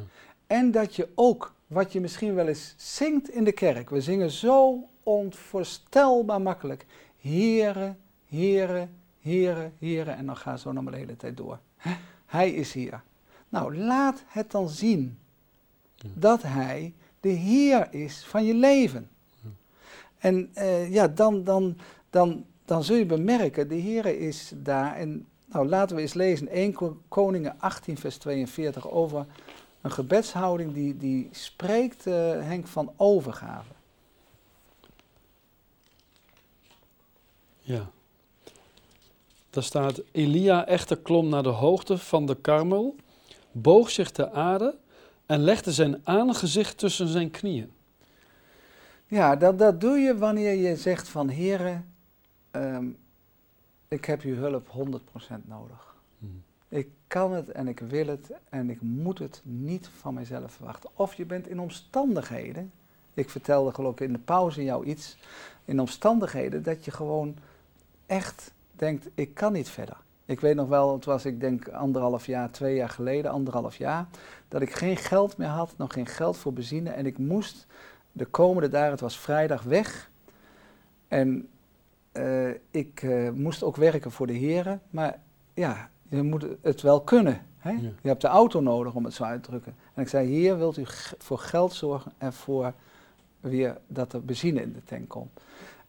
En 0.47 0.71
dat 0.71 0.95
je 0.95 1.09
ook, 1.15 1.53
wat 1.67 1.93
je 1.93 2.01
misschien 2.01 2.33
wel 2.33 2.47
eens 2.47 2.73
zingt 2.77 3.29
in 3.29 3.43
de 3.43 3.51
kerk, 3.51 3.89
we 3.89 4.01
zingen 4.01 4.31
zo 4.31 4.87
onvoorstelbaar 5.03 6.41
makkelijk, 6.41 6.85
Here, 7.17 7.95
Here, 8.27 8.87
Here, 9.19 9.71
Here, 9.79 10.11
en 10.11 10.25
dan 10.25 10.37
gaat 10.37 10.59
zo 10.59 10.71
nog 10.71 10.83
maar 10.83 10.93
de 10.93 10.99
hele 10.99 11.17
tijd 11.17 11.37
door. 11.37 11.59
Hij 12.25 12.51
is 12.51 12.73
hier. 12.73 13.03
Nou, 13.49 13.77
laat 13.77 14.23
het 14.27 14.51
dan 14.51 14.69
zien 14.69 15.19
dat 16.13 16.41
Hij 16.41 16.93
de 17.19 17.29
Heer 17.29 17.93
is 17.93 18.25
van 18.25 18.45
je 18.45 18.53
leven. 18.53 19.09
En 20.17 20.51
uh, 20.55 20.93
ja, 20.93 21.07
dan, 21.07 21.43
dan, 21.43 21.77
dan, 22.09 22.45
dan 22.65 22.83
zul 22.83 22.95
je 22.95 23.05
bemerken, 23.05 23.67
de 23.67 23.75
Heer 23.75 24.05
is 24.05 24.51
daar. 24.55 24.95
En 24.95 25.27
nou, 25.45 25.67
laten 25.67 25.95
we 25.95 26.01
eens 26.01 26.13
lezen 26.13 26.47
1 26.47 26.75
Koningen 27.07 27.55
18, 27.59 27.97
vers 27.97 28.17
42 28.17 28.89
over 28.89 29.25
een 29.81 29.91
gebedshouding 29.91 30.73
die, 30.73 30.97
die 30.97 31.29
spreekt, 31.31 32.05
uh, 32.05 32.13
Henk, 32.41 32.67
van 32.67 32.93
overgave. 32.97 33.73
Ja. 37.59 37.89
Daar 39.49 39.63
staat, 39.63 40.01
Elia 40.11 40.67
echter 40.67 40.97
klom 40.97 41.29
naar 41.29 41.43
de 41.43 41.49
hoogte 41.49 41.97
van 41.97 42.25
de 42.25 42.35
karmel, 42.35 42.95
boog 43.51 43.89
zich 43.89 44.11
ter 44.11 44.29
aarde 44.29 44.77
en 45.25 45.39
legde 45.39 45.71
zijn 45.71 46.01
aangezicht 46.03 46.77
tussen 46.77 47.07
zijn 47.07 47.31
knieën. 47.31 47.71
Ja, 49.07 49.35
dat, 49.35 49.59
dat 49.59 49.81
doe 49.81 49.97
je 49.97 50.17
wanneer 50.17 50.53
je 50.53 50.75
zegt 50.75 51.07
van 51.07 51.29
heren, 51.29 51.93
ehm, 52.51 52.85
ik 53.87 54.05
heb 54.05 54.21
uw 54.21 54.35
hulp 54.35 54.67
100% 54.67 55.47
nodig. 55.47 55.95
Hmm. 56.19 56.43
Ik 56.67 56.87
kan 57.07 57.33
het 57.33 57.51
en 57.51 57.67
ik 57.67 57.79
wil 57.79 58.07
het 58.07 58.31
en 58.49 58.69
ik 58.69 58.81
moet 58.81 59.19
het 59.19 59.41
niet 59.43 59.89
van 59.99 60.13
mijzelf 60.13 60.51
verwachten. 60.51 60.89
Of 60.93 61.13
je 61.13 61.25
bent 61.25 61.47
in 61.47 61.59
omstandigheden, 61.59 62.71
ik 63.13 63.29
vertelde 63.29 63.73
geloof 63.73 63.93
ik 63.93 63.99
in 63.99 64.13
de 64.13 64.19
pauze 64.19 64.63
jou 64.63 64.85
iets, 64.85 65.17
in 65.65 65.79
omstandigheden 65.79 66.63
dat 66.63 66.85
je 66.85 66.91
gewoon 66.91 67.35
echt 68.05 68.51
denkt, 68.71 69.07
ik 69.13 69.33
kan 69.33 69.53
niet 69.53 69.69
verder. 69.69 69.97
Ik 70.25 70.39
weet 70.39 70.55
nog 70.55 70.67
wel, 70.67 70.93
het 70.93 71.05
was 71.05 71.25
ik 71.25 71.39
denk 71.39 71.69
anderhalf 71.69 72.25
jaar, 72.25 72.51
twee 72.51 72.75
jaar 72.75 72.89
geleden, 72.89 73.31
anderhalf 73.31 73.77
jaar, 73.77 74.07
dat 74.47 74.61
ik 74.61 74.71
geen 74.71 74.97
geld 74.97 75.37
meer 75.37 75.47
had, 75.47 75.73
nog 75.77 75.93
geen 75.93 76.05
geld 76.05 76.37
voor 76.37 76.53
benzine. 76.53 76.89
En 76.89 77.05
ik 77.05 77.17
moest 77.17 77.65
de 78.11 78.25
komende 78.25 78.69
dagen, 78.69 78.91
het 78.91 78.99
was 78.99 79.19
vrijdag, 79.19 79.63
weg. 79.63 80.09
En 81.07 81.47
uh, 82.13 82.49
ik 82.71 83.01
uh, 83.01 83.29
moest 83.29 83.63
ook 83.63 83.75
werken 83.75 84.11
voor 84.11 84.27
de 84.27 84.33
heren. 84.33 84.81
Maar 84.89 85.19
ja, 85.53 85.89
je 86.09 86.21
moet 86.21 86.45
het 86.61 86.81
wel 86.81 87.01
kunnen. 87.01 87.41
Hè? 87.57 87.71
Ja. 87.71 87.79
Je 88.01 88.07
hebt 88.07 88.21
de 88.21 88.27
auto 88.27 88.59
nodig 88.59 88.93
om 88.93 89.05
het 89.05 89.13
zo 89.13 89.23
uit 89.23 89.43
te 89.43 89.49
drukken. 89.49 89.75
En 89.93 90.01
ik 90.01 90.07
zei, 90.07 90.27
heer, 90.27 90.57
wilt 90.57 90.77
u 90.77 90.83
voor 91.17 91.39
geld 91.39 91.73
zorgen 91.73 92.11
en 92.17 92.33
voor 92.33 92.73
weer 93.39 93.77
dat 93.87 94.13
er 94.13 94.25
benzine 94.25 94.61
in 94.61 94.73
de 94.73 94.83
tank 94.83 95.09
komt. 95.09 95.39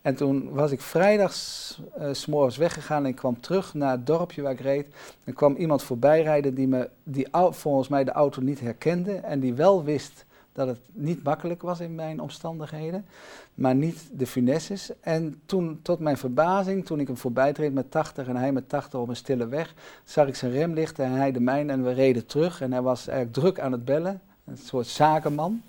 En 0.06 0.14
toen 0.14 0.50
was 0.50 0.70
ik 0.70 0.80
vrijdags 0.80 1.80
uh, 1.98 2.08
s'morgens 2.12 2.56
weggegaan 2.56 3.04
en 3.04 3.10
ik 3.10 3.16
kwam 3.16 3.40
terug 3.40 3.74
naar 3.74 3.90
het 3.90 4.06
dorpje 4.06 4.42
waar 4.42 4.52
ik 4.52 4.60
reed. 4.60 4.86
En 5.24 5.32
kwam 5.32 5.56
iemand 5.56 5.82
voorbij 5.82 6.22
rijden 6.22 6.54
die, 6.54 6.68
me, 6.68 6.88
die 7.02 7.28
volgens 7.50 7.88
mij 7.88 8.04
de 8.04 8.10
auto 8.10 8.42
niet 8.42 8.60
herkende 8.60 9.12
en 9.12 9.40
die 9.40 9.54
wel 9.54 9.84
wist 9.84 10.24
dat 10.52 10.66
het 10.66 10.78
niet 10.92 11.22
makkelijk 11.22 11.62
was 11.62 11.80
in 11.80 11.94
mijn 11.94 12.20
omstandigheden, 12.20 13.06
maar 13.54 13.74
niet 13.74 14.08
de 14.12 14.26
finesses. 14.26 14.90
En 15.00 15.40
toen, 15.46 15.78
tot 15.82 15.98
mijn 15.98 16.16
verbazing, 16.16 16.86
toen 16.86 17.00
ik 17.00 17.06
hem 17.06 17.16
voorbij 17.16 17.52
treed 17.52 17.74
met 17.74 17.90
80 17.90 18.28
en 18.28 18.36
hij 18.36 18.52
met 18.52 18.68
80 18.68 19.00
op 19.00 19.08
een 19.08 19.16
stille 19.16 19.48
weg, 19.48 19.74
zag 20.04 20.26
ik 20.26 20.34
zijn 20.34 20.52
remlichten 20.52 21.04
en 21.04 21.12
hij 21.12 21.32
de 21.32 21.40
mijne 21.40 21.72
en 21.72 21.84
we 21.84 21.92
reden 21.92 22.26
terug. 22.26 22.60
En 22.60 22.72
hij 22.72 22.82
was 22.82 23.08
eigenlijk 23.08 23.38
druk 23.38 23.60
aan 23.60 23.72
het 23.72 23.84
bellen, 23.84 24.20
een 24.44 24.56
soort 24.56 24.86
zakenman. 24.86 25.62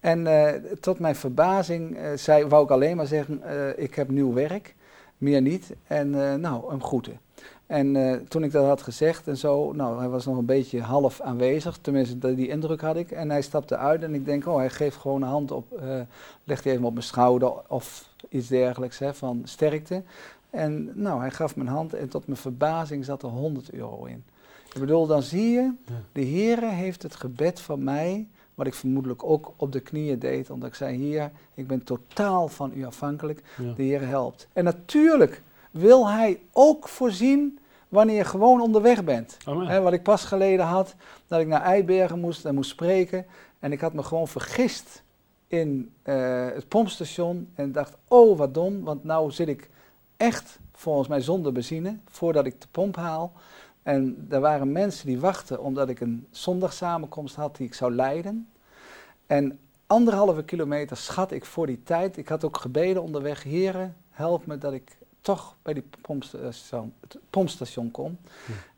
En 0.00 0.26
uh, 0.26 0.50
tot 0.80 0.98
mijn 0.98 1.16
verbazing 1.16 1.96
uh, 1.96 2.02
zei, 2.14 2.46
wou 2.46 2.64
ik 2.64 2.70
alleen 2.70 2.96
maar 2.96 3.06
zeggen, 3.06 3.42
uh, 3.46 3.78
ik 3.78 3.94
heb 3.94 4.10
nieuw 4.10 4.32
werk, 4.32 4.74
meer 5.18 5.42
niet. 5.42 5.74
En 5.86 6.10
nou, 6.40 6.70
hem 6.70 6.82
groeten. 6.82 7.20
En 7.66 8.26
toen 8.28 8.44
ik 8.44 8.52
dat 8.52 8.66
had 8.66 8.82
gezegd 8.82 9.28
en 9.28 9.36
zo, 9.36 9.72
nou, 9.72 9.98
hij 9.98 10.08
was 10.08 10.24
nog 10.24 10.36
een 10.36 10.44
beetje 10.44 10.80
half 10.80 11.20
aanwezig, 11.20 11.78
tenminste 11.80 12.34
die 12.34 12.48
indruk 12.48 12.80
had 12.80 12.96
ik. 12.96 13.10
En 13.10 13.30
hij 13.30 13.42
stapte 13.42 13.76
uit 13.76 14.02
en 14.02 14.14
ik 14.14 14.24
denk, 14.24 14.46
oh, 14.46 14.56
hij 14.56 14.70
geeft 14.70 14.96
gewoon 14.96 15.22
een 15.22 15.28
hand 15.28 15.50
op, 15.50 15.80
legt 16.44 16.64
hij 16.64 16.72
even 16.72 16.84
op 16.84 16.92
mijn 16.92 17.04
schouder 17.04 17.52
of 17.68 18.08
iets 18.28 18.48
dergelijks, 18.48 18.98
hè, 18.98 19.14
van 19.14 19.42
sterkte. 19.44 20.02
En 20.50 20.90
nou, 20.94 21.20
hij 21.20 21.30
gaf 21.30 21.56
mijn 21.56 21.68
hand 21.68 21.94
en 21.94 22.08
tot 22.08 22.26
mijn 22.26 22.38
verbazing 22.38 23.04
zat 23.04 23.22
er 23.22 23.28
100 23.28 23.72
euro 23.72 24.04
in. 24.04 24.24
Ik 24.74 24.80
bedoel, 24.80 25.06
dan 25.06 25.22
zie 25.22 25.50
je, 25.50 25.72
de 26.12 26.24
Heere 26.24 26.68
heeft 26.68 27.02
het 27.02 27.14
gebed 27.14 27.60
van 27.60 27.84
mij 27.84 28.28
wat 28.60 28.68
ik 28.68 28.74
vermoedelijk 28.74 29.24
ook 29.24 29.52
op 29.56 29.72
de 29.72 29.80
knieën 29.80 30.18
deed, 30.18 30.50
omdat 30.50 30.68
ik 30.68 30.74
zei, 30.74 30.96
Heer, 30.96 31.30
ik 31.54 31.66
ben 31.66 31.84
totaal 31.84 32.48
van 32.48 32.72
u 32.74 32.84
afhankelijk, 32.84 33.42
de 33.76 33.82
Heer 33.82 34.06
helpt. 34.06 34.48
En 34.52 34.64
natuurlijk 34.64 35.42
wil 35.70 36.08
Hij 36.08 36.40
ook 36.52 36.88
voorzien 36.88 37.58
wanneer 37.88 38.16
je 38.16 38.24
gewoon 38.24 38.60
onderweg 38.60 39.04
bent. 39.04 39.36
He, 39.44 39.80
wat 39.80 39.92
ik 39.92 40.02
pas 40.02 40.24
geleden 40.24 40.66
had, 40.66 40.94
dat 41.26 41.40
ik 41.40 41.46
naar 41.46 41.62
Eibergen 41.62 42.20
moest 42.20 42.44
en 42.44 42.54
moest 42.54 42.70
spreken. 42.70 43.26
En 43.58 43.72
ik 43.72 43.80
had 43.80 43.92
me 43.92 44.02
gewoon 44.02 44.28
vergist 44.28 45.02
in 45.46 45.92
uh, 46.04 46.46
het 46.46 46.68
pompstation 46.68 47.48
en 47.54 47.72
dacht, 47.72 47.96
oh 48.08 48.38
wat 48.38 48.54
dom, 48.54 48.84
want 48.84 49.04
nou 49.04 49.30
zit 49.30 49.48
ik 49.48 49.70
echt 50.16 50.58
volgens 50.72 51.08
mij 51.08 51.20
zonder 51.20 51.52
benzine 51.52 51.96
voordat 52.10 52.46
ik 52.46 52.60
de 52.60 52.68
pomp 52.70 52.96
haal. 52.96 53.32
En 53.90 54.26
er 54.28 54.40
waren 54.40 54.72
mensen 54.72 55.06
die 55.06 55.20
wachten 55.20 55.62
omdat 55.62 55.88
ik 55.88 56.00
een 56.00 56.26
zondagsamenkomst 56.30 57.34
had 57.34 57.56
die 57.56 57.66
ik 57.66 57.74
zou 57.74 57.94
leiden. 57.94 58.48
En 59.26 59.58
anderhalve 59.86 60.44
kilometer 60.44 60.96
schat 60.96 61.32
ik 61.32 61.44
voor 61.44 61.66
die 61.66 61.82
tijd. 61.82 62.16
Ik 62.16 62.28
had 62.28 62.44
ook 62.44 62.56
gebeden 62.56 63.02
onderweg, 63.02 63.42
heren, 63.42 63.96
help 64.10 64.46
me 64.46 64.58
dat 64.58 64.72
ik 64.72 64.96
toch 65.20 65.56
bij 65.62 65.74
die 65.74 65.84
pompstation, 66.00 66.92
pompstation 67.30 67.90
kom. 67.90 68.18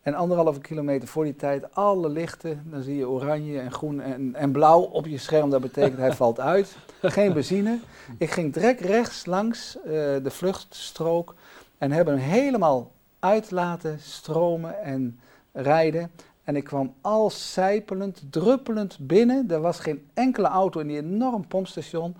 En 0.01 0.13
anderhalve 0.13 0.59
kilometer 0.59 1.07
voor 1.07 1.23
die 1.23 1.35
tijd, 1.35 1.75
alle 1.75 2.09
lichten, 2.09 2.63
dan 2.65 2.81
zie 2.81 2.95
je 2.95 3.09
oranje 3.09 3.59
en 3.59 3.71
groen 3.71 4.01
en, 4.01 4.35
en 4.35 4.51
blauw 4.51 4.81
op 4.81 5.05
je 5.05 5.17
scherm. 5.17 5.49
Dat 5.49 5.61
betekent 5.61 5.97
hij 5.97 6.13
valt 6.13 6.39
uit. 6.39 6.75
Geen 7.01 7.33
benzine. 7.33 7.79
Ik 8.17 8.31
ging 8.31 8.53
direct 8.53 8.81
rechts 8.81 9.25
langs 9.25 9.77
uh, 9.77 9.91
de 9.93 10.31
vluchtstrook 10.31 11.35
en 11.77 11.91
hebben 11.91 12.19
hem 12.19 12.29
helemaal 12.29 12.91
uit 13.23 13.51
laten 13.51 13.99
stromen 13.99 14.81
en 14.81 15.19
rijden. 15.51 16.11
En 16.43 16.55
ik 16.55 16.63
kwam 16.63 16.93
al 17.01 17.29
sijpelend, 17.29 18.23
druppelend 18.29 18.97
binnen. 18.99 19.49
Er 19.51 19.61
was 19.61 19.79
geen 19.79 20.07
enkele 20.13 20.47
auto 20.47 20.79
in 20.79 20.87
die 20.87 20.97
enorm 20.97 21.47
pompstation. 21.47 22.15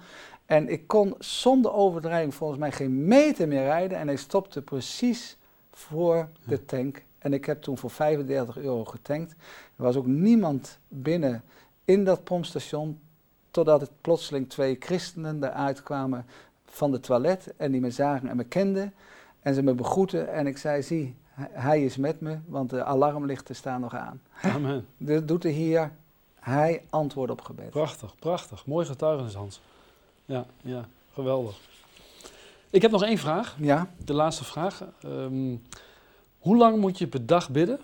En 0.45 0.69
ik 0.69 0.87
kon 0.87 1.15
zonder 1.19 1.73
overdrijving 1.73 2.33
volgens 2.35 2.59
mij 2.59 2.71
geen 2.71 3.07
meter 3.07 3.47
meer 3.47 3.63
rijden. 3.63 3.97
En 3.97 4.07
hij 4.07 4.15
stopte 4.15 4.61
precies 4.61 5.37
voor 5.71 6.29
de 6.45 6.65
tank. 6.65 7.03
En 7.17 7.33
ik 7.33 7.45
heb 7.45 7.61
toen 7.61 7.77
voor 7.77 7.89
35 7.89 8.57
euro 8.57 8.85
getankt. 8.85 9.31
Er 9.75 9.83
was 9.83 9.95
ook 9.95 10.07
niemand 10.07 10.79
binnen 10.87 11.43
in 11.85 12.03
dat 12.03 12.23
pompstation. 12.23 12.99
Totdat 13.51 13.81
het 13.81 13.91
plotseling 14.01 14.49
twee 14.49 14.75
christenen 14.79 15.43
eruit 15.43 15.83
kwamen 15.83 16.25
van 16.65 16.91
de 16.91 16.99
toilet. 16.99 17.53
En 17.57 17.71
die 17.71 17.81
me 17.81 17.91
zagen 17.91 18.27
en 18.27 18.37
me 18.37 18.43
kenden. 18.43 18.93
En 19.43 19.53
ze 19.53 19.61
me 19.63 19.73
begroeten. 19.73 20.33
En 20.33 20.47
ik 20.47 20.57
zei, 20.57 20.81
zie, 20.81 21.15
hij 21.51 21.83
is 21.83 21.97
met 21.97 22.21
me, 22.21 22.37
want 22.45 22.69
de 22.69 22.83
alarmlichten 22.83 23.55
staan 23.55 23.81
nog 23.81 23.95
aan. 23.95 24.21
Amen. 24.41 24.85
Dat 24.97 25.27
doet 25.27 25.41
de 25.41 25.49
Heer. 25.49 25.91
Hij 26.39 26.83
antwoordt 26.89 27.31
op 27.31 27.41
gebed. 27.41 27.69
Prachtig, 27.69 28.15
prachtig. 28.19 28.65
Mooi 28.65 28.85
getuigenis, 28.85 29.33
Hans. 29.33 29.61
Ja, 30.25 30.45
ja, 30.61 30.85
geweldig. 31.13 31.59
Ik 32.69 32.81
heb 32.81 32.91
nog 32.91 33.03
één 33.03 33.17
vraag. 33.17 33.55
Ja, 33.59 33.87
De 34.05 34.13
laatste 34.13 34.43
vraag. 34.43 34.83
Ehm, 35.01 35.55
hoe 36.39 36.57
lang 36.57 36.77
moet 36.77 36.97
je 36.97 37.07
per 37.07 37.25
dag 37.25 37.49
bidden 37.49 37.79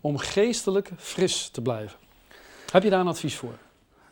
om 0.00 0.16
geestelijk 0.18 0.90
fris 0.96 1.48
te 1.48 1.62
blijven? 1.62 1.98
Heb 2.72 2.82
je 2.82 2.90
daar 2.90 3.00
een 3.00 3.06
advies 3.06 3.36
voor? 3.36 3.54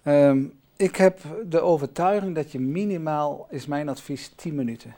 ehm, 0.02 0.44
ik 0.76 0.96
heb 0.96 1.20
de 1.46 1.60
overtuiging 1.60 2.34
dat 2.34 2.52
je 2.52 2.60
minimaal, 2.60 3.46
is 3.50 3.66
mijn 3.66 3.88
advies, 3.88 4.32
10 4.36 4.54
minuten. 4.54 4.94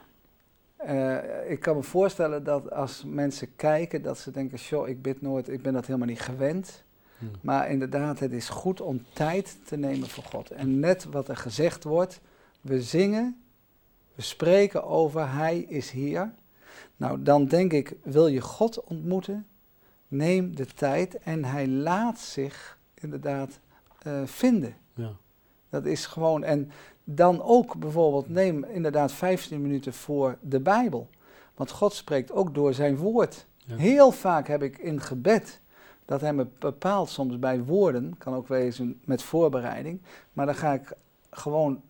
Eh, 0.86 1.50
ik 1.50 1.60
kan 1.60 1.76
me 1.76 1.82
voorstellen 1.82 2.44
dat 2.44 2.70
als 2.70 3.04
mensen 3.06 3.56
kijken, 3.56 4.02
dat 4.02 4.18
ze 4.18 4.30
denken, 4.30 4.58
joh, 4.58 4.88
ik 4.88 5.02
bid 5.02 5.22
nooit, 5.22 5.48
ik 5.48 5.62
ben 5.62 5.72
dat 5.72 5.86
helemaal 5.86 6.08
niet 6.08 6.20
gewend. 6.20 6.84
Hm. 7.18 7.24
Maar 7.40 7.70
inderdaad, 7.70 8.18
het 8.18 8.32
is 8.32 8.48
goed 8.48 8.80
om 8.80 9.04
tijd 9.12 9.58
te 9.66 9.76
nemen 9.76 10.08
voor 10.08 10.24
God. 10.24 10.50
En 10.50 10.80
net 10.80 11.04
wat 11.04 11.28
er 11.28 11.36
gezegd 11.36 11.84
wordt, 11.84 12.20
we 12.60 12.82
zingen, 12.82 13.42
we 14.14 14.22
spreken 14.22 14.84
over 14.84 15.32
Hij 15.32 15.58
is 15.58 15.90
hier. 15.90 16.32
Nou, 16.96 17.22
dan 17.22 17.46
denk 17.46 17.72
ik, 17.72 17.96
wil 18.02 18.26
je 18.26 18.40
God 18.40 18.84
ontmoeten? 18.84 19.46
Neem 20.08 20.56
de 20.56 20.66
tijd 20.66 21.18
en 21.18 21.44
Hij 21.44 21.68
laat 21.68 22.18
zich 22.18 22.78
inderdaad 22.94 23.58
eh, 24.02 24.22
vinden. 24.24 24.76
Ja. 24.94 25.12
Dat 25.74 25.84
is 25.84 26.06
gewoon, 26.06 26.44
en 26.44 26.70
dan 27.04 27.42
ook 27.42 27.76
bijvoorbeeld, 27.76 28.28
neem 28.28 28.64
inderdaad 28.64 29.12
15 29.12 29.62
minuten 29.62 29.92
voor 29.92 30.36
de 30.40 30.60
Bijbel. 30.60 31.08
Want 31.54 31.70
God 31.70 31.92
spreekt 31.92 32.32
ook 32.32 32.54
door 32.54 32.74
zijn 32.74 32.96
woord. 32.96 33.46
Ja. 33.56 33.76
Heel 33.76 34.10
vaak 34.10 34.48
heb 34.48 34.62
ik 34.62 34.78
in 34.78 35.00
gebed 35.00 35.60
dat 36.04 36.20
hij 36.20 36.32
me 36.32 36.46
bepaalt, 36.58 37.08
soms 37.08 37.38
bij 37.38 37.62
woorden, 37.64 38.14
kan 38.18 38.34
ook 38.34 38.48
wezen 38.48 39.00
met 39.04 39.22
voorbereiding, 39.22 40.00
maar 40.32 40.46
dan 40.46 40.54
ga 40.54 40.72
ik 40.72 40.92
gewoon 41.30 41.80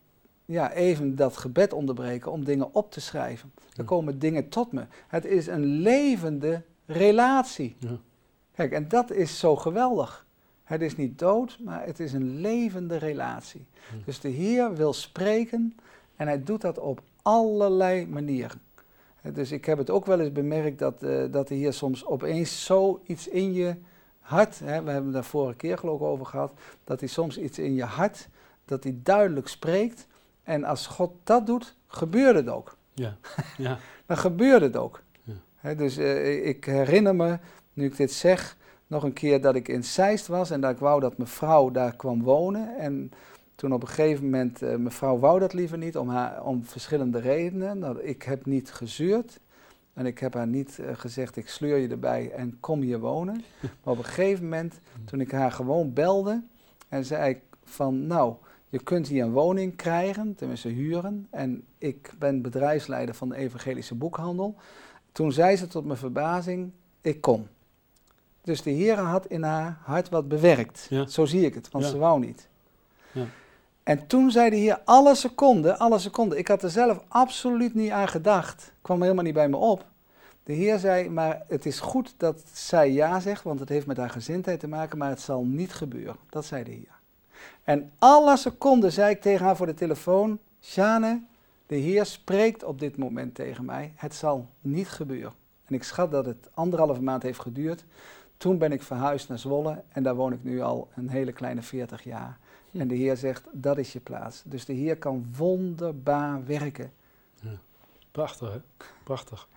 ja, 0.44 0.73
even 0.73 1.16
dat 1.16 1.37
gebed 1.37 1.73
onderbreken 1.73 2.33
om 2.33 2.44
dingen 2.44 2.75
op 2.75 2.90
te 2.92 3.01
schrijven. 3.01 3.53
Er 3.57 3.62
Ja. 3.73 3.85
komen 3.85 4.18
dingen 4.18 4.49
tot 4.49 4.73
me. 4.73 4.85
Het 5.09 5.25
is 5.25 5.47
een 5.47 5.64
levende 5.64 6.62
relatie. 6.87 7.77
Ja. 7.79 7.97
Kijk, 8.55 8.73
en 8.73 8.88
dat 8.88 9.11
is 9.11 9.38
zo 9.38 9.57
geweldig. 9.57 10.27
Het 10.64 10.83
is 10.83 10.96
niet 10.96 11.18
dood, 11.18 11.59
maar 11.61 11.85
het 11.85 12.00
is 12.00 12.12
een 12.12 12.40
levende 12.40 12.96
relatie. 12.96 13.66
Hm. 13.90 13.96
Dus 14.05 14.20
de 14.20 14.29
Heer 14.29 14.74
wil 14.74 14.92
spreken 14.92 15.77
en 16.16 16.27
hij 16.27 16.42
doet 16.42 16.61
dat 16.61 16.79
op 16.79 17.03
allerlei 17.22 18.07
manieren. 18.07 18.61
Dus 19.33 19.53
ik 19.53 19.64
heb 19.64 19.79
het 19.79 19.90
ook 19.90 20.07
wel 20.07 20.20
eens 20.20 20.33
bemerkt 20.33 20.79
dat, 20.79 21.03
eh, 21.03 21.24
dat 21.31 21.48
de 21.48 21.55
Heer 21.55 21.72
soms 21.72 22.07
opeens 22.07 22.64
zoiets 22.64 23.29
in 23.29 23.53
je 23.53 23.74
hart, 24.20 24.59
hè, 24.59 24.83
we 24.83 24.90
hebben 24.90 25.05
het 25.05 25.12
daar 25.12 25.24
vorige 25.24 25.57
keer 25.57 25.79
geloof 25.79 26.00
ik 26.00 26.07
over 26.07 26.27
gehad, 26.27 26.53
dat 26.85 27.00
hij 27.00 27.09
soms 27.09 27.38
iets 27.38 27.59
in 27.59 27.74
je 27.74 27.85
hart, 27.85 28.29
dat 28.64 28.83
hij 28.83 28.98
duidelijk 29.03 29.48
spreekt. 29.48 30.07
En 30.42 30.64
als 30.64 30.87
God 30.87 31.12
dat 31.24 31.46
doet, 31.46 31.77
gebeurt 31.87 32.35
het 32.35 32.48
ook. 32.48 32.77
Ja. 32.94 33.16
ja. 33.57 33.79
Dan 34.07 34.16
gebeurt 34.16 34.61
het 34.61 34.77
ook. 34.77 35.03
Ja. 35.62 35.74
Dus 35.74 35.96
eh, 35.96 36.46
ik 36.46 36.64
herinner 36.64 37.14
me, 37.14 37.38
nu 37.72 37.85
ik 37.85 37.96
dit 37.96 38.12
zeg, 38.12 38.57
nog 38.95 39.03
een 39.03 39.13
keer 39.13 39.41
dat 39.41 39.55
ik 39.55 39.69
in 39.69 39.85
Zeist 39.85 40.27
was 40.27 40.51
en 40.51 40.61
dat 40.61 40.71
ik 40.71 40.79
wou 40.79 41.01
dat 41.01 41.19
mevrouw 41.19 41.71
daar 41.71 41.97
kwam 41.97 42.23
wonen. 42.23 42.79
En 42.79 43.11
toen 43.55 43.73
op 43.73 43.83
een 43.83 43.89
gegeven 43.89 44.25
moment, 44.25 44.63
eh, 44.63 44.77
mevrouw 44.77 45.19
wou 45.19 45.39
dat 45.39 45.53
liever 45.53 45.79
niet 45.79 45.97
om, 45.97 46.09
haar, 46.09 46.45
om 46.45 46.65
verschillende 46.65 47.21
redenen. 47.21 47.79
Nou, 47.79 48.01
ik 48.01 48.23
heb 48.23 48.47
niet 48.47 48.73
gezuurd 48.73 49.41
en 49.93 50.07
ik 50.07 50.19
heb 50.19 50.35
haar 50.35 50.47
niet 50.47 50.79
eh, 50.79 50.91
gezegd, 50.93 51.37
ik 51.37 51.49
sleur 51.49 51.77
je 51.77 51.89
erbij 51.89 52.31
en 52.31 52.61
kom 52.61 52.81
hier 52.81 52.99
wonen. 52.99 53.45
Maar 53.83 53.93
op 53.93 53.99
een 53.99 54.05
gegeven 54.05 54.45
moment, 54.45 54.81
toen 55.05 55.21
ik 55.21 55.31
haar 55.31 55.53
gewoon 55.53 55.93
belde 55.93 56.43
en 56.89 57.05
zei 57.05 57.31
ik 57.31 57.41
van, 57.65 58.07
nou, 58.07 58.35
je 58.69 58.83
kunt 58.83 59.09
hier 59.09 59.25
een 59.25 59.33
woning 59.33 59.77
krijgen, 59.77 60.35
tenminste 60.35 60.69
huren. 60.69 61.27
En 61.31 61.65
ik 61.79 62.13
ben 62.19 62.43
bedrijfsleider 62.43 63.15
van 63.15 63.29
de 63.29 63.37
evangelische 63.37 63.95
boekhandel. 63.95 64.55
Toen 65.13 65.33
zei 65.33 65.57
ze 65.57 65.67
tot 65.67 65.85
mijn 65.85 65.99
verbazing, 65.99 66.71
ik 67.01 67.21
kom. 67.21 67.47
Dus 68.45 68.63
de 68.63 68.71
Heer 68.71 68.99
had 68.99 69.27
in 69.27 69.43
haar 69.43 69.79
hart 69.83 70.09
wat 70.09 70.29
bewerkt. 70.29 70.87
Ja. 70.91 71.07
Zo 71.07 71.25
zie 71.25 71.45
ik 71.45 71.55
het, 71.55 71.71
want 71.71 71.85
Ja. 71.85 71.91
ze 71.91 71.99
wou 71.99 72.21
niet. 72.21 72.49
Ja. 73.13 73.25
En 73.83 74.07
toen 74.07 74.31
zei 74.31 74.51
de 74.51 74.57
Heer, 74.57 74.81
alle 74.85 75.15
seconden, 75.15 75.79
alle 75.79 75.99
seconden. 75.99 76.39
Ik 76.39 76.49
had 76.49 76.63
er 76.63 76.71
zelf 76.71 77.05
absoluut 77.09 77.75
niet 77.75 77.91
aan 77.91 78.09
gedacht. 78.09 78.73
Kwam 78.83 79.03
helemaal 79.03 79.25
niet 79.25 79.35
bij 79.35 79.49
me 79.49 79.57
op. 79.57 79.85
De 80.43 80.53
Heer 80.53 80.79
zei, 80.79 81.09
maar 81.09 81.43
het 81.49 81.67
is 81.67 81.81
goed 81.81 82.15
dat 82.17 82.43
zij 82.53 82.93
ja 82.93 83.21
zegt, 83.21 83.43
want 83.43 83.61
het 83.61 83.69
heeft 83.69 83.87
met 83.87 83.97
haar 83.97 84.11
gezindheid 84.11 84.61
te 84.61 84.69
maken, 84.69 84.99
maar 84.99 85.09
het 85.09 85.21
zal 85.21 85.45
niet 85.45 85.73
gebeuren. 85.73 86.17
Dat 86.31 86.45
zei 86.45 86.65
de 86.65 86.71
Heer. 86.71 86.95
En 87.65 87.93
alle 87.99 88.37
seconden 88.37 88.93
zei 88.93 89.11
ik 89.11 89.21
tegen 89.21 89.47
haar 89.47 89.57
voor 89.57 89.67
de 89.67 89.75
telefoon, 89.75 90.39
Sjane, 90.63 91.23
de 91.67 91.77
Heer 91.77 92.05
spreekt 92.07 92.65
op 92.65 92.79
dit 92.81 92.97
moment 92.97 93.35
tegen 93.35 93.65
mij. 93.65 93.93
Het 93.97 94.15
zal 94.15 94.49
niet 94.61 94.89
gebeuren. 94.89 95.33
En 95.65 95.75
ik 95.75 95.83
schat 95.83 96.11
dat 96.11 96.27
het 96.27 96.49
anderhalve 96.55 97.03
maand 97.03 97.23
heeft 97.23 97.41
geduurd. 97.41 97.85
Toen 98.37 98.59
ben 98.59 98.73
ik 98.73 98.83
verhuisd 98.83 99.29
naar 99.29 99.38
Zwolle 99.38 99.83
en 99.88 100.03
daar 100.03 100.14
woon 100.14 100.33
ik 100.33 100.44
nu 100.44 100.62
al 100.62 100.88
een 100.94 101.09
hele 101.09 101.33
kleine 101.33 101.62
40 101.62 102.05
jaar. 102.05 102.38
Hm. 102.70 102.81
En 102.81 102.88
de 102.88 102.94
Heer 102.94 103.16
zegt, 103.16 103.42
dat 103.53 103.79
is 103.79 103.92
je 103.92 104.01
plaats. 104.01 104.42
Dus 104.44 104.64
de 104.64 104.73
Heer 104.73 104.97
kan 104.97 105.27
wonderbaar 105.37 106.47
werken. 106.47 106.92
Prachtig, 108.11 108.53
hè? 108.53 108.59
Prachtig. 109.05 109.49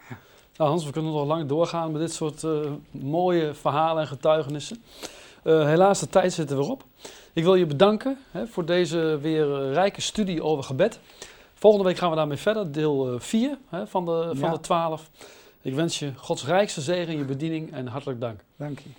Nou, 0.57 0.69
Hans, 0.69 0.85
we 0.85 0.91
kunnen 0.91 1.11
nog 1.11 1.25
lang 1.25 1.47
doorgaan 1.47 1.91
met 1.91 2.01
dit 2.01 2.13
soort 2.13 2.43
eh, 2.43 2.71
mooie 2.91 3.53
verhalen 3.53 4.01
en 4.01 4.07
getuigenissen. 4.07 4.77
Eh, 5.43 5.65
helaas, 5.65 5.99
de 5.99 6.09
tijd 6.09 6.33
zit 6.33 6.49
er 6.49 6.57
weer 6.57 6.69
op. 6.69 6.83
Ik 7.33 7.43
wil 7.43 7.55
je 7.55 7.65
bedanken 7.65 8.17
hè, 8.31 8.47
voor 8.47 8.65
deze 8.65 9.17
weer 9.21 9.61
eh, 9.61 9.73
rijke 9.73 10.01
studie 10.01 10.43
over 10.43 10.63
gebed. 10.63 10.99
Volgende 11.53 11.85
week 11.85 11.97
gaan 11.97 12.09
we 12.09 12.15
daarmee 12.15 12.37
verder, 12.37 12.71
deel 12.71 13.19
4 13.19 13.57
van, 13.85 14.05
de, 14.05 14.29
van 14.33 14.49
Ja. 14.49 14.51
de 14.51 14.59
12. 14.59 15.09
Ik 15.67 15.73
wens 15.73 15.99
je 15.99 16.11
Gods 16.15 16.45
rijkste 16.45 16.81
zegen 16.81 17.13
in 17.13 17.17
je 17.17 17.25
bediening 17.25 17.73
en 17.73 17.87
hartelijk 17.87 18.19
dank. 18.19 18.43
Dank 18.55 18.79
je. 18.79 18.89